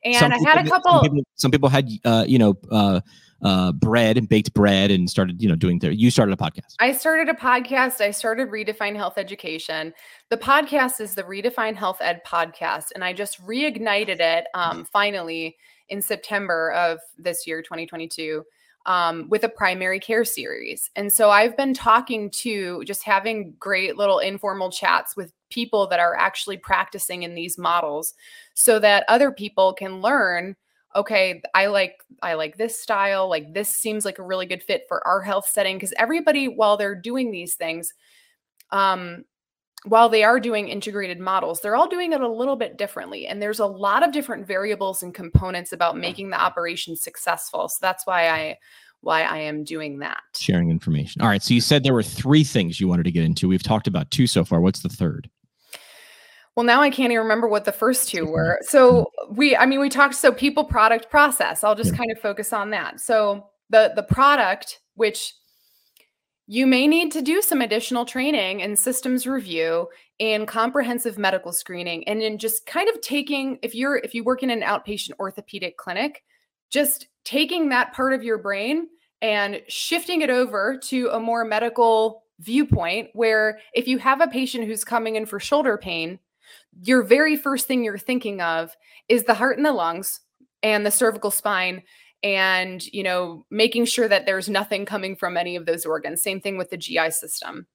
[0.04, 0.92] and some I had a couple.
[0.92, 3.02] Some people, some people had, uh, you know, uh,
[3.44, 5.80] uh, bread and baked bread and started, you know, doing.
[5.80, 6.76] Th- you started a podcast.
[6.80, 8.00] I started a podcast.
[8.00, 9.94] I started Redefine Health Education.
[10.30, 15.58] The podcast is the Redefine Health Ed podcast, and I just reignited it um, finally
[15.94, 18.44] in September of this year, 2022.
[18.86, 20.92] Um, with a primary care series.
[20.98, 26.02] And so I've been talking to just having great little informal chats with people that
[26.02, 28.14] are actually practicing in these models
[28.56, 30.58] so that other people can learn
[30.96, 34.84] okay i like i like this style like this seems like a really good fit
[34.88, 37.94] for our health setting because everybody while they're doing these things
[38.72, 39.24] um
[39.86, 43.42] while they are doing integrated models they're all doing it a little bit differently and
[43.42, 48.06] there's a lot of different variables and components about making the operation successful so that's
[48.06, 48.58] why i
[49.02, 52.44] why i am doing that sharing information all right so you said there were three
[52.44, 55.30] things you wanted to get into we've talked about two so far what's the third
[56.56, 58.60] well, now I can't even remember what the first two were.
[58.62, 61.64] So we, I mean, we talked so people, product, process.
[61.64, 61.98] I'll just yeah.
[61.98, 63.00] kind of focus on that.
[63.00, 65.34] So the the product, which
[66.54, 69.88] you may need to do some additional training and systems review
[70.20, 74.44] and comprehensive medical screening, and in just kind of taking, if you're if you work
[74.44, 76.24] in an outpatient orthopedic clinic,
[76.70, 78.88] just taking that part of your brain
[79.24, 84.66] and shifting it over to a more medical viewpoint where if you have a patient
[84.66, 86.20] who's coming in for shoulder pain
[86.84, 88.76] your very first thing you're thinking of
[89.08, 90.20] is the heart and the lungs
[90.62, 91.84] and the cervical spine
[92.24, 96.22] and you know making sure that there's nothing coming from any of those organs.
[96.22, 97.68] Same thing with the gi system.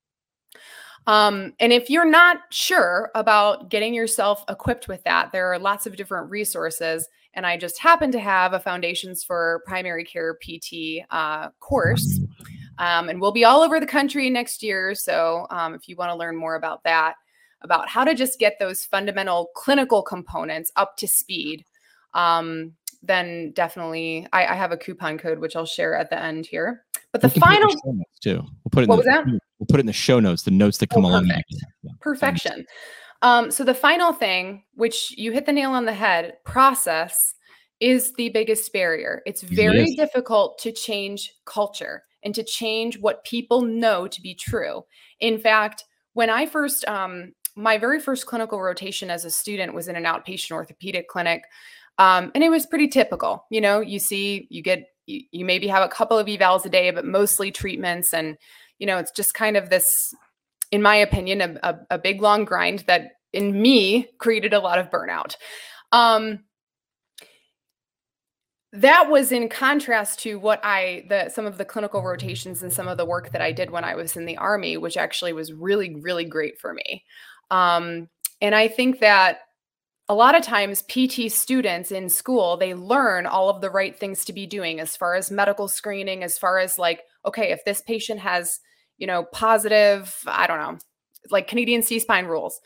[1.07, 5.87] Um, and if you're not sure about getting yourself equipped with that there are lots
[5.87, 11.07] of different resources and i just happen to have a foundations for primary care pt
[11.11, 12.21] uh, course
[12.79, 14.95] um, and we'll be all over the country next year.
[14.95, 17.15] So um, if you want to learn more about that
[17.63, 21.65] about how to just get those fundamental clinical components up to speed,
[22.15, 26.47] um, then definitely I, I, have a coupon code which I'll share at the end
[26.47, 26.85] here.
[27.13, 27.71] But the final
[28.21, 28.43] too.
[28.43, 28.89] We'll put it.
[28.89, 29.27] What in the, was that?
[29.27, 30.43] We'll put it in the show notes.
[30.43, 31.27] The notes that come oh, along.
[31.27, 31.41] Yeah.
[32.01, 32.67] Perfection.
[33.23, 37.35] Um, so the final thing, which you hit the nail on the head, process
[37.81, 39.23] is the biggest barrier.
[39.27, 39.97] It's very yes.
[39.97, 44.85] difficult to change culture and to change what people know to be true.
[45.21, 45.85] In fact,
[46.15, 50.05] when I first um, my very first clinical rotation as a student was in an
[50.05, 51.43] outpatient orthopedic clinic.
[51.99, 53.45] Um, and it was pretty typical.
[53.51, 56.69] You know, you see, you get, you, you maybe have a couple of evals a
[56.69, 58.15] day, but mostly treatments.
[58.15, 58.37] And,
[58.79, 60.15] you know, it's just kind of this,
[60.71, 64.79] in my opinion, a, a, a big long grind that in me created a lot
[64.79, 65.35] of burnout.
[65.93, 66.45] Um,
[68.73, 72.87] that was in contrast to what I the some of the clinical rotations and some
[72.87, 75.53] of the work that I did when I was in the army, which actually was
[75.53, 77.05] really really great for me.
[77.51, 78.09] Um,
[78.43, 79.39] and I think that
[80.09, 84.25] a lot of times PT students in school, they learn all of the right things
[84.25, 87.83] to be doing as far as medical screening, as far as like, okay, if this
[87.83, 88.61] patient has,
[88.97, 90.79] you know, positive, I don't know,
[91.31, 92.59] like Canadian C spine rules,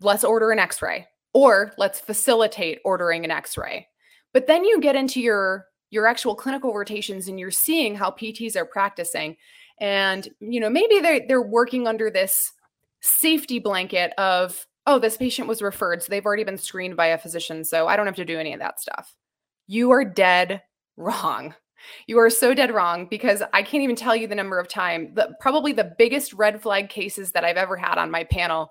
[0.00, 3.88] let's order an x ray or let's facilitate ordering an x ray.
[4.34, 8.56] But then you get into your your actual clinical rotations and you're seeing how PTs
[8.56, 9.36] are practicing
[9.80, 12.52] and you know maybe they they're working under this
[13.00, 16.02] safety blanket of, oh, this patient was referred.
[16.02, 17.64] So they've already been screened by a physician.
[17.64, 19.14] So I don't have to do any of that stuff.
[19.66, 20.62] You are dead
[20.96, 21.54] wrong.
[22.06, 25.12] You are so dead wrong because I can't even tell you the number of time.
[25.14, 28.70] The, probably the biggest red flag cases that I've ever had on my panel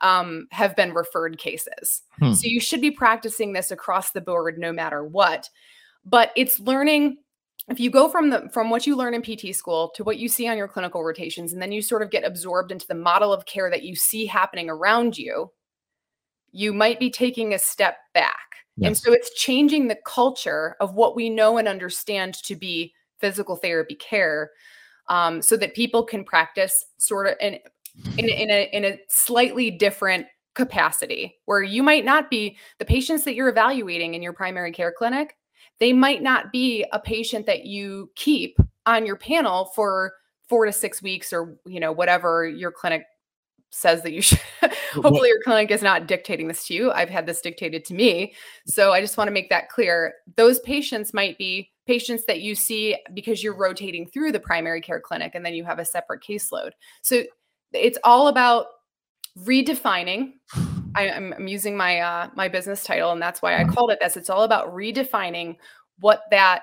[0.00, 2.02] um, have been referred cases.
[2.18, 2.32] Hmm.
[2.32, 5.48] So you should be practicing this across the board, no matter what.
[6.04, 7.18] But it's learning.
[7.68, 10.28] If you go from the from what you learn in PT school to what you
[10.28, 13.32] see on your clinical rotations, and then you sort of get absorbed into the model
[13.32, 15.50] of care that you see happening around you,
[16.52, 18.46] you might be taking a step back.
[18.82, 23.56] And so it's changing the culture of what we know and understand to be physical
[23.56, 24.50] therapy care
[25.08, 27.58] um, so that people can practice sort of in,
[28.18, 33.24] in, in, a, in a slightly different capacity where you might not be the patients
[33.24, 35.36] that you're evaluating in your primary care clinic
[35.80, 40.12] they might not be a patient that you keep on your panel for
[40.48, 43.04] four to six weeks or you know whatever your clinic
[43.70, 44.40] says that you should.
[44.92, 46.90] Hopefully your clinic is not dictating this to you.
[46.92, 48.34] I've had this dictated to me.
[48.66, 50.14] So i just want to make that clear.
[50.36, 55.00] Those patients might be patients that you see because you're rotating through the primary care
[55.00, 56.70] clinic and then you have a separate caseload.
[57.02, 57.24] So
[57.72, 58.66] it's all about
[59.38, 60.32] redefining
[60.96, 63.98] I, I'm, I'm using my uh, my business title and that's why i called it
[64.00, 65.56] this it's all about redefining
[66.00, 66.62] what that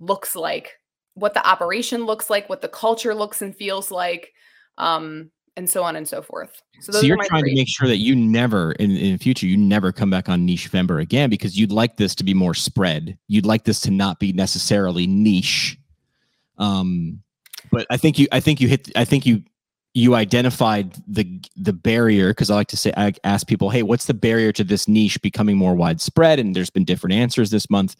[0.00, 0.78] looks like
[1.14, 4.32] what the operation looks like what the culture looks and feels like
[4.78, 7.50] um, and so on and so forth so So, those are you're trying three.
[7.50, 10.44] to make sure that you never, in in the future, you never come back on
[10.44, 13.16] niche Vember again because you'd like this to be more spread.
[13.28, 15.78] You'd like this to not be necessarily niche.
[16.58, 17.22] Um,
[17.70, 19.44] but I think you, I think you hit, I think you,
[19.94, 21.26] you identified the
[21.56, 24.64] the barrier because I like to say I ask people, hey, what's the barrier to
[24.64, 26.38] this niche becoming more widespread?
[26.38, 27.94] And there's been different answers this month,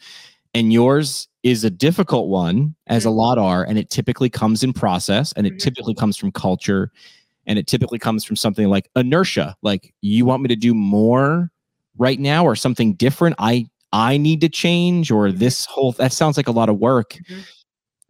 [0.55, 3.17] and yours is a difficult one, as a Mhm.
[3.17, 5.59] lot are, and it typically comes in process, and it Mhm.
[5.59, 6.91] typically comes from culture
[7.47, 11.51] and it typically comes from something like inertia like you want me to do more
[11.99, 15.39] right now or something different i i need to change or Mhm.
[15.39, 17.45] this whole that sounds like a lot of work Mhm.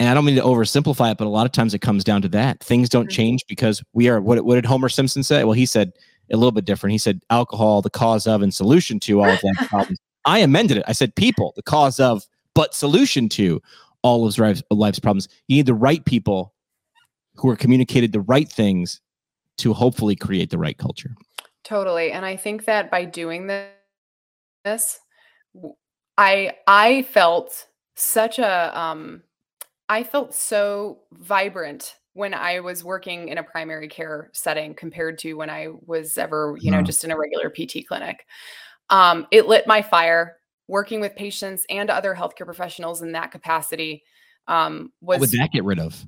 [0.02, 2.20] And i don't mean to oversimplify it but a lot of times it comes down
[2.20, 3.12] to that things don't Mhm.
[3.14, 5.92] change because we are what, what did homer simpson say well he said
[6.32, 9.42] a little bit different he said alcohol the cause of and solution to all of
[9.42, 13.62] life's problems i amended it i said people the cause of but solution to
[14.02, 16.52] all of life's, life's problems you need the right people
[17.36, 19.00] who are communicated the right things
[19.58, 21.14] to hopefully create the right culture.
[21.64, 22.10] Totally.
[22.12, 23.46] And I think that by doing
[24.64, 24.98] this,
[26.18, 29.22] I I felt such a um
[29.92, 35.34] I felt so vibrant when I was working in a primary care setting compared to
[35.34, 36.82] when I was ever, you know, Wow.
[36.84, 38.24] just in a regular PT clinic.
[38.88, 44.02] Um, it lit my fire working with patients and other healthcare professionals in that capacity.
[44.48, 46.06] Um, What would that get rid of?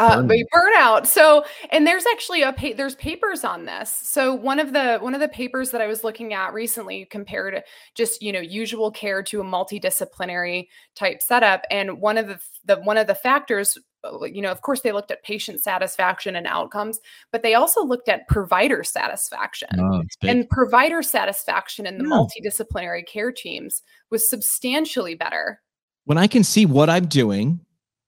[0.00, 0.22] Uh,
[0.54, 1.06] Burnout.
[1.06, 3.90] So, and there's actually a pa- there's papers on this.
[3.92, 7.62] So one of the one of the papers that I was looking at recently compared
[7.94, 12.76] just you know usual care to a multidisciplinary type setup, and one of the the
[12.82, 16.46] one of the factors, uh, you know, of course they looked at patient satisfaction and
[16.46, 17.00] outcomes,
[17.32, 19.68] but they also looked at provider satisfaction.
[19.80, 20.02] Oh.
[20.22, 22.10] And provider satisfaction in the Yeah.
[22.10, 25.60] multidisciplinary care teams was substantially better.
[26.06, 27.60] when I can see what I'm doing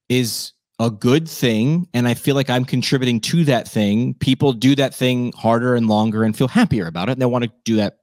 [0.08, 4.74] is a good thing, and I feel like I'm contributing to that thing, people do
[4.74, 7.76] that thing harder and longer and feel happier about it, and they want to do
[7.76, 7.98] that.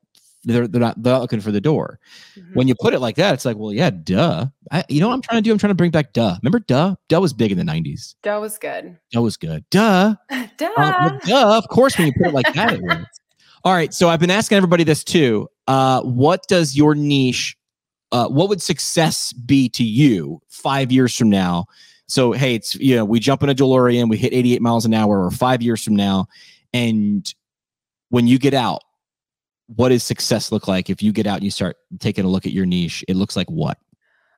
[0.46, 2.00] They're, they're not they're not looking for the door.
[2.38, 2.56] Mhm.
[2.56, 4.46] When you put it like that, it's like, well, yeah, duh.
[4.72, 5.52] I, you know what I'm trying to do?
[5.52, 6.38] I'm trying to bring back duh.
[6.42, 6.96] Remember duh?
[7.10, 8.16] Duh was big in the 90s.
[8.24, 8.98] That was good.
[9.12, 9.66] Duh was good.
[9.70, 10.16] Duh.
[10.58, 10.72] Duh.
[10.78, 13.20] Uh, duh, of course, when you put it like that, it works.
[13.66, 13.94] All right.
[13.94, 15.50] So I've been asking everybody this too.
[15.68, 17.58] Uh, what does your niche,
[18.14, 21.66] uh, what would success be to you five years from now?
[22.10, 24.94] So, hey, it's, you know, we jump in a DeLorean, we hit 88 miles an
[24.96, 26.28] hour, or five years from now.
[26.74, 27.32] And
[28.10, 28.82] when you get out,
[29.76, 32.48] what does success look like if you get out and you start taking a look
[32.48, 33.06] at your niche?
[33.08, 33.78] It looks like what?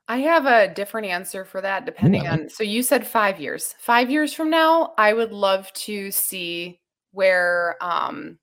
[0.08, 2.32] I have a different answer for that depending Yeah.
[2.34, 2.48] on.
[2.50, 3.74] So you said five years.
[3.78, 6.78] Five years from now, I would love to see
[7.12, 7.76] where.
[7.80, 8.38] um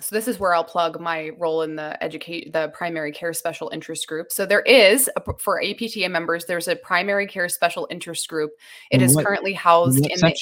[0.00, 3.68] So this is where I'll plug my role in the educate the primary care special
[3.74, 4.32] interest group.
[4.32, 6.46] So there is a, for APTA members.
[6.46, 8.52] There's a primary care special interest group.
[8.90, 10.34] It In is what- currently housed in the.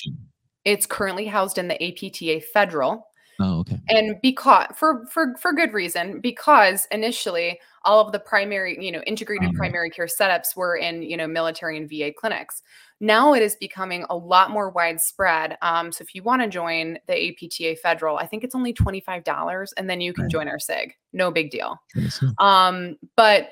[0.64, 3.06] It's currently housed in the APTA federal
[3.40, 3.78] Oh, okay.
[3.88, 9.00] and because for for for good reason because initially all of the primary you know
[9.06, 12.60] integrated Um, primary care setups were in you know military and va clinics
[13.02, 16.98] now it is becoming a lot more widespread um, so if you want to join
[17.06, 20.30] the apta federal i think it's only $25 and then you can Right.
[20.30, 21.76] join our sig no big deal.
[21.94, 22.28] Let me see.
[22.38, 23.50] um but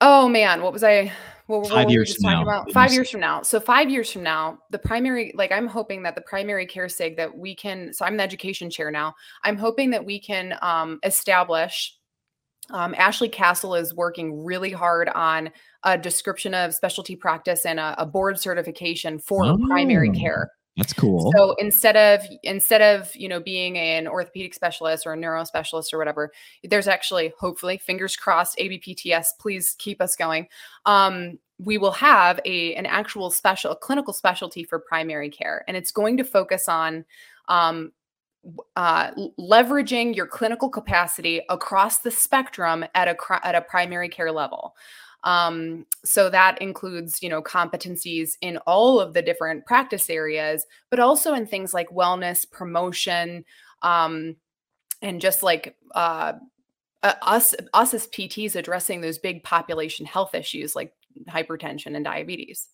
[0.00, 1.12] oh man what was i
[1.46, 2.72] what, what Five we years from now, about?
[2.72, 3.42] five years from now.
[3.42, 7.18] So five years from now the primary like i'm hoping that the primary care sig
[7.18, 9.14] that we can so i'm the education chair now.
[9.42, 11.98] I'm hoping that we can um, establish
[12.70, 15.50] Um, Ashley Castle is working really hard on
[15.84, 19.58] a description of specialty practice and a, a board certification for Oh.
[19.68, 20.50] primary care.
[20.76, 21.30] That's cool.
[21.36, 25.94] So instead of instead of you know being an orthopedic specialist or a neuro specialist
[25.94, 26.32] or whatever,
[26.64, 29.26] there's actually hopefully fingers crossed ABPTS.
[29.38, 30.48] Please keep us going.
[30.84, 35.76] Um, we will have a an actual special a clinical specialty for primary care, and
[35.76, 37.04] it's going to focus on
[37.46, 37.92] um,
[38.74, 43.16] uh, leveraging your clinical capacity across the spectrum at a
[43.46, 44.74] at a primary care level.
[45.24, 51.00] Um, so that includes, you know, competencies in all of the different practice areas, but
[51.00, 53.44] also in things like wellness, promotion,
[53.82, 54.36] um,
[55.00, 56.34] and just like uh,
[57.02, 60.92] uh, us us as PTs addressing those big population health issues like
[61.28, 62.68] hypertension and diabetes.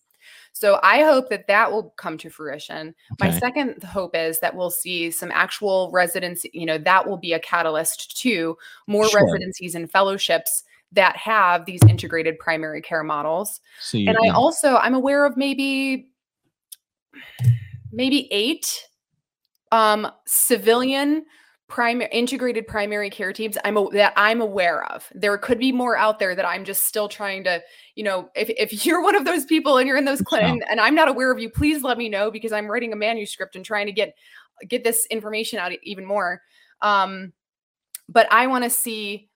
[0.53, 2.93] So I hope that that will come to fruition.
[3.19, 7.33] My second hope is that we'll see some actual residency, you know, that will be
[7.33, 9.23] a catalyst to more Sure.
[9.23, 13.61] residencies and fellowships that have these integrated primary care models.
[13.79, 16.09] So And I also I'm aware of maybe
[17.91, 18.87] maybe 8
[19.71, 21.25] um civilian
[21.71, 25.07] primary integrated primary care teams I'm a, that I'm aware of.
[25.15, 27.61] There could be more out there that I'm just still trying to,
[27.95, 30.63] you know, if if you're one of those people and you're in those clinics and,
[30.69, 33.55] and I'm not aware of you, please let me know because I'm writing a manuscript
[33.55, 34.13] and trying to get
[34.67, 36.41] get this information out even more.
[36.81, 37.31] Um
[38.09, 39.30] but I want to see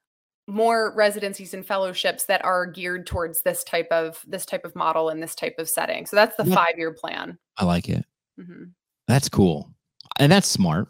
[0.48, 5.10] more residencies and fellowships that are geared towards this type of this type of model
[5.10, 6.06] and this type of setting.
[6.06, 6.56] So that's the Yeah.
[6.56, 7.38] 5-year plan.
[7.58, 8.06] I like it.
[8.40, 8.72] Mhm.
[9.08, 9.72] That's cool.
[10.20, 10.88] And that's smart.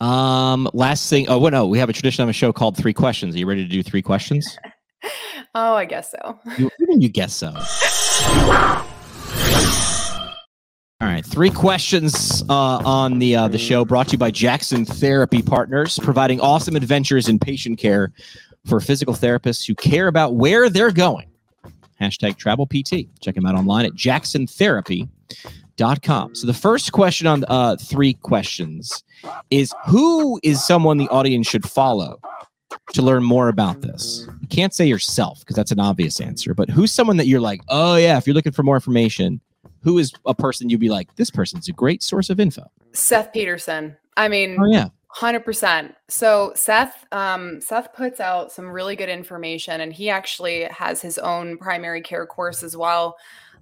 [0.00, 1.26] Um, last thing.
[1.28, 1.52] Oh, what?
[1.52, 3.34] No, we have a tradition on a show called Three Questions.
[3.34, 4.58] Are you ready to do three questions?
[5.54, 6.38] Oh, I guess so.
[6.58, 7.50] You, you guess so.
[11.16, 15.40] Right, three questions uh, on the uh, the show brought to you by Jackson Therapy
[15.40, 18.12] Partners, providing awesome adventures in patient care
[18.66, 21.30] for physical therapists who care about where they're going.
[21.98, 23.08] Hashtag travel PT.
[23.22, 26.34] Check them out online at jacksontherapy.com.
[26.34, 29.02] So the first question on uh, three questions
[29.48, 32.20] is who is someone the audience should follow
[32.92, 34.28] to learn more about this?
[34.42, 37.62] You can't say yourself because that's an obvious answer, but who's someone that you're like,
[37.68, 39.40] oh yeah, if you're looking for more information,
[39.86, 42.68] who is a person you'd be like, this person's a great source of info?
[42.92, 43.96] Seth Peterson.
[44.16, 44.88] I mean, Oh yeah.
[45.08, 45.94] Hundred percent.
[46.08, 51.16] So Seth, um, Seth puts out some really good information, and he actually has his
[51.16, 53.16] own primary care course as well.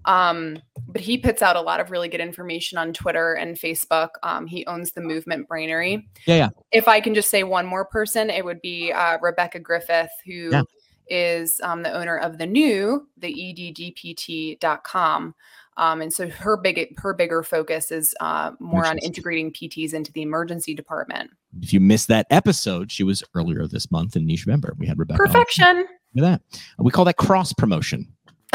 [0.07, 0.59] Um,
[0.89, 4.09] but he puts out a lot of really good information on Twitter and Facebook.
[4.22, 6.05] Um, he owns the Movement Brainery.
[6.27, 6.49] Yeah, yeah.
[6.72, 10.51] If I can just say one more person, it would be uh, Rebekah Griffith, who
[11.09, 11.72] is Yeah.
[11.72, 15.35] um, the owner of the new the eddpt.com.
[15.77, 20.12] Um, and so her big her bigger focus is uh, more on integrating PTs into
[20.12, 21.31] the emergency department.
[21.61, 24.75] If you missed that episode, she was earlier this month in Niche November.
[24.79, 25.18] We had Rebekah.
[25.18, 25.87] Perfection.
[26.14, 26.61] Look at that.
[26.79, 28.07] We call that cross promotion.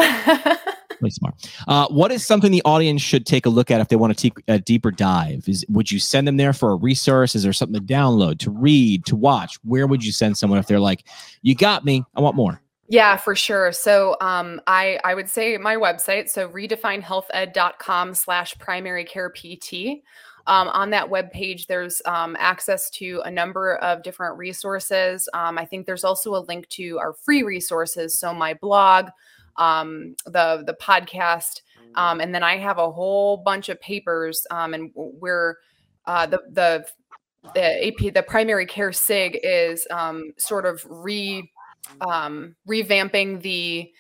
[1.02, 1.36] Really smart.
[1.68, 4.22] Uh, what is something the audience should take a look at if they want to
[4.22, 5.48] take a deeper dive?
[5.48, 7.36] Is would you send them there for a resource?
[7.36, 9.58] Is there something to download, to read, to watch?
[9.64, 11.06] Where would you send someone if they're like,
[11.42, 12.62] "You got me, I want more"?
[12.90, 13.72] Yeah, for sure.
[13.72, 20.02] So um, I I would say my website, so redefinehealthed.com slash primary care PT.
[20.48, 25.30] Um, on that webpage, there's um, access to a number of different resources.
[25.36, 28.18] Um, I think there's also a link to our free resources.
[28.18, 29.10] So my blog,
[29.58, 31.62] um, the the podcast,
[31.94, 34.48] um, and then I have a whole bunch of papers.
[34.50, 35.58] And we're
[36.08, 36.86] uh, the the
[37.54, 39.88] the AP the primary care sig is
[40.40, 41.48] sort of re
[42.02, 43.92] um, revamping the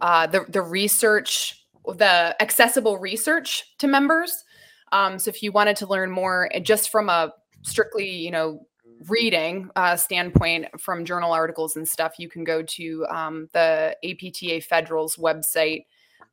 [0.00, 4.44] uh, the the research, the accessible research to members.
[4.92, 8.66] Um, so if you wanted to learn more, uh, just from a strictly you know
[9.08, 14.60] reading uh, standpoint from journal articles and stuff, you can go to um, the APTA
[14.62, 15.86] Federal's website.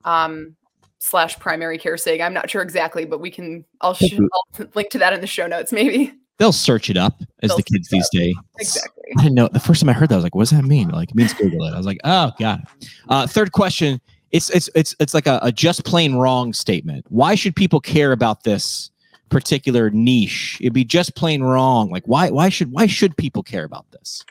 [0.04, 0.56] Um,
[1.00, 4.90] slash primary care sig i'm not sure exactly but we can i'll, sh- I'll link
[4.92, 7.90] to that in the show notes maybe They'll search it up, as They'll the kids
[7.90, 8.36] these days.
[8.60, 9.48] exactly I didn't know.
[9.48, 11.16] The first time I heard that, I was like, "What does that mean?" Like, it
[11.16, 11.74] means Google it.
[11.74, 12.64] I was like, "Oh, god."
[13.08, 17.06] Uh, third question: It's it's it's it's like a, a just plain wrong statement.
[17.10, 18.92] Why should people care about this
[19.30, 20.58] particular niche?
[20.60, 21.90] It'd be just plain wrong.
[21.90, 24.24] Like, why why should why should people care about this?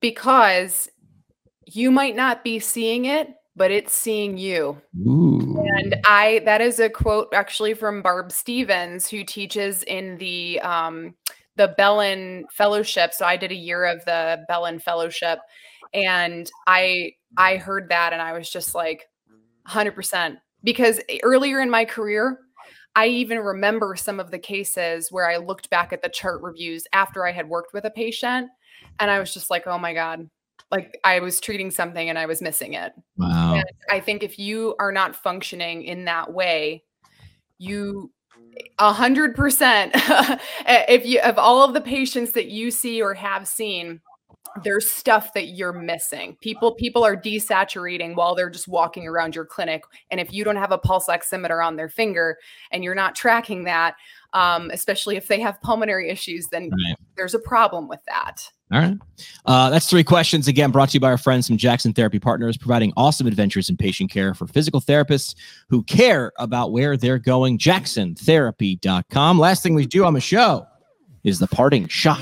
[0.00, 0.88] because
[1.66, 5.62] you might not be seeing it but it's seeing you Ooh.
[5.76, 11.14] and i that is a quote actually from barb stevens who teaches in the um
[11.56, 15.38] the bellin fellowship so i did a year of the bellin fellowship
[15.92, 19.06] and i i heard that and i was just like
[19.68, 22.40] 100% because earlier in my career
[22.96, 26.88] I even remember some of the cases where I looked back at the chart reviews
[26.92, 28.50] after I had worked with a patient
[28.98, 30.28] And I was just like, oh my God.
[30.70, 32.92] Like I was treating something and I was missing it.
[33.16, 33.54] Wow.
[33.54, 36.84] And I think if you are not functioning in that way,
[37.58, 38.10] you
[38.78, 39.92] a hundred percent
[40.66, 44.00] if you of all of the patients that you see or have seen
[44.64, 49.44] there's stuff that you're missing people people are desaturating while they're just walking around your
[49.44, 52.36] clinic and if you don't have a pulse oximeter on their finger
[52.72, 53.94] and you're not tracking that
[54.32, 56.96] um, especially if they have pulmonary issues then Right.
[57.16, 58.96] there's a problem with that All right.
[59.46, 60.46] Uh, that's three questions.
[60.46, 63.76] Again, brought to you by our friends from Jackson Therapy Partners, providing awesome adventures in
[63.76, 65.34] patient care for physical therapists
[65.68, 67.58] who care about where they're going.
[67.58, 69.38] JacksonTherapy.com.
[69.40, 70.66] Last thing we do on the show
[71.24, 72.20] is the parting shot.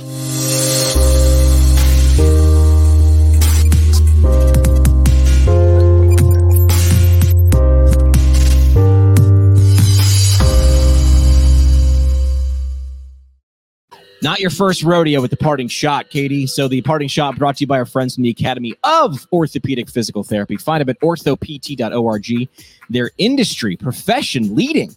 [14.20, 16.46] Not your first rodeo with the parting shot, Katie.
[16.46, 19.88] So the parting shot brought to you by our friends from the Academy of Orthopedic
[19.88, 20.56] Physical Therapy.
[20.56, 22.48] Find them at orthopt.org.
[22.90, 24.94] Their industry profession leading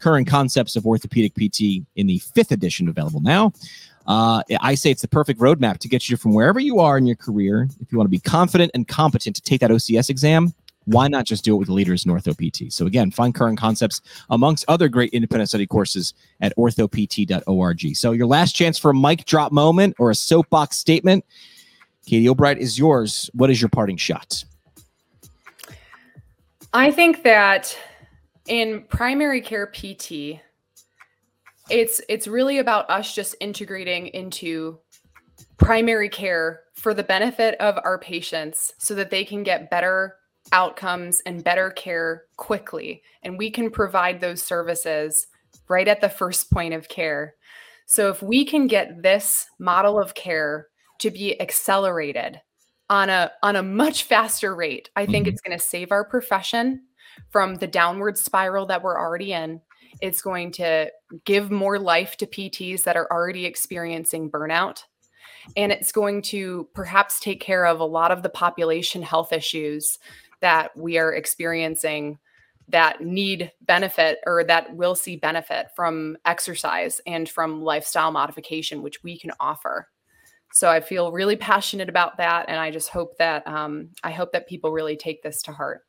[0.00, 3.52] current concepts of orthopedic PT in the fifth edition available now.
[4.06, 7.06] Uh, I say it's the perfect roadmap to get you from wherever you are in
[7.06, 7.68] your career.
[7.80, 10.54] If you want to be confident and competent to take that OCS exam,
[10.88, 12.72] why not just do it with the leaders in OrthoPT?
[12.72, 17.96] So again, find current concepts amongst other great independent study courses at orthopt.org.
[17.96, 21.26] So your last chance for a mic drop moment or a soapbox statement.
[22.06, 23.28] Katie O'Bright is yours.
[23.34, 24.42] What is your parting shot?
[26.72, 27.76] I think that
[28.46, 30.40] in primary care PT,
[31.68, 34.78] it's it's really about us just integrating into
[35.58, 40.14] primary care for the benefit of our patients so that they can get better
[40.52, 45.26] outcomes and better care quickly and we can provide those services
[45.68, 47.34] right at the first point of care.
[47.86, 50.68] So if we can get this model of care
[51.00, 52.40] to be accelerated
[52.90, 55.30] on a on a much faster rate, I think Mhm.
[55.30, 56.82] it's going to save our profession
[57.30, 59.60] from the downward spiral that we're already in.
[60.00, 60.90] It's going to
[61.24, 64.84] give more life to PTs that are already experiencing burnout.
[65.56, 69.98] And it's going to perhaps take care of a lot of the population health issues
[70.40, 72.18] that we are experiencing
[72.68, 79.02] that need benefit or that will see benefit from exercise and from lifestyle modification, which
[79.02, 79.88] we can offer.
[80.52, 84.32] So I feel really passionate about that, and I just hope that um, I hope
[84.32, 85.82] that people really take this to heart.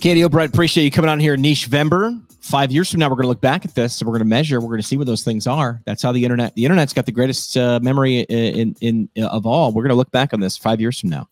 [0.00, 1.36] Katie O'Bright, appreciate you coming on here.
[1.36, 2.20] Niche Vember.
[2.40, 4.28] Five years from now, we're going to look back at this and we're going to
[4.28, 4.60] measure.
[4.60, 5.80] We're going to see what those things are.
[5.86, 6.54] That's how the internet.
[6.56, 9.70] The internet's got the greatest uh, memory in, in in of all.
[9.70, 11.28] We're going to look back on this five years from now.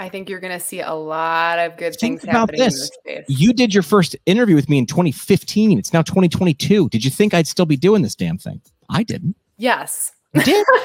[0.00, 2.66] I think you're going to see a lot of good Think things about happening in
[2.66, 2.74] this.
[2.80, 3.24] this space.
[3.28, 5.78] You did your first interview with me in 2015.
[5.78, 6.88] It's now 2022.
[6.90, 8.60] Did you think I'd still be doing this damn thing?
[8.88, 9.34] I didn't.
[9.56, 10.64] yes, You did.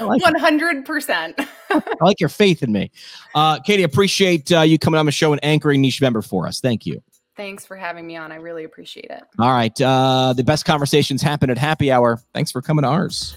[0.00, 1.38] I like one hundred percent.
[1.70, 2.90] I like your faith in me.
[3.34, 6.60] Uh, Katie, appreciate uh, you coming on the show and anchoring Niche member for us.
[6.60, 7.02] Thank you.
[7.36, 8.30] Thanks for having me on.
[8.32, 9.22] I really appreciate it.
[9.38, 9.78] All right.
[9.80, 12.20] Uh, the best conversations happen at happy hour.
[12.34, 13.36] Thanks for coming to ours.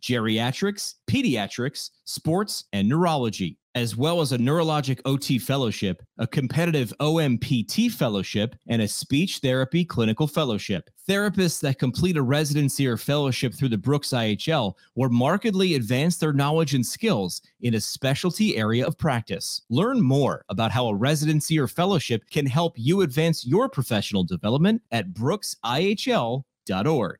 [0.00, 7.90] geriatrics, pediatrics, sports, and neurology, as well as a neurologic OT fellowship, a competitive OMPT
[7.90, 10.90] fellowship, and a speech therapy clinical fellowship.
[11.08, 16.32] Therapists that complete a residency or fellowship through the Brooks IHL will markedly advance their
[16.32, 19.62] knowledge and skills in a specialty area of practice.
[19.70, 24.82] Learn more about how a residency or fellowship can help you advance your professional development
[24.90, 27.18] at brooksihl.org.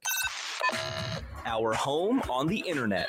[1.51, 3.09] Our home on the internet.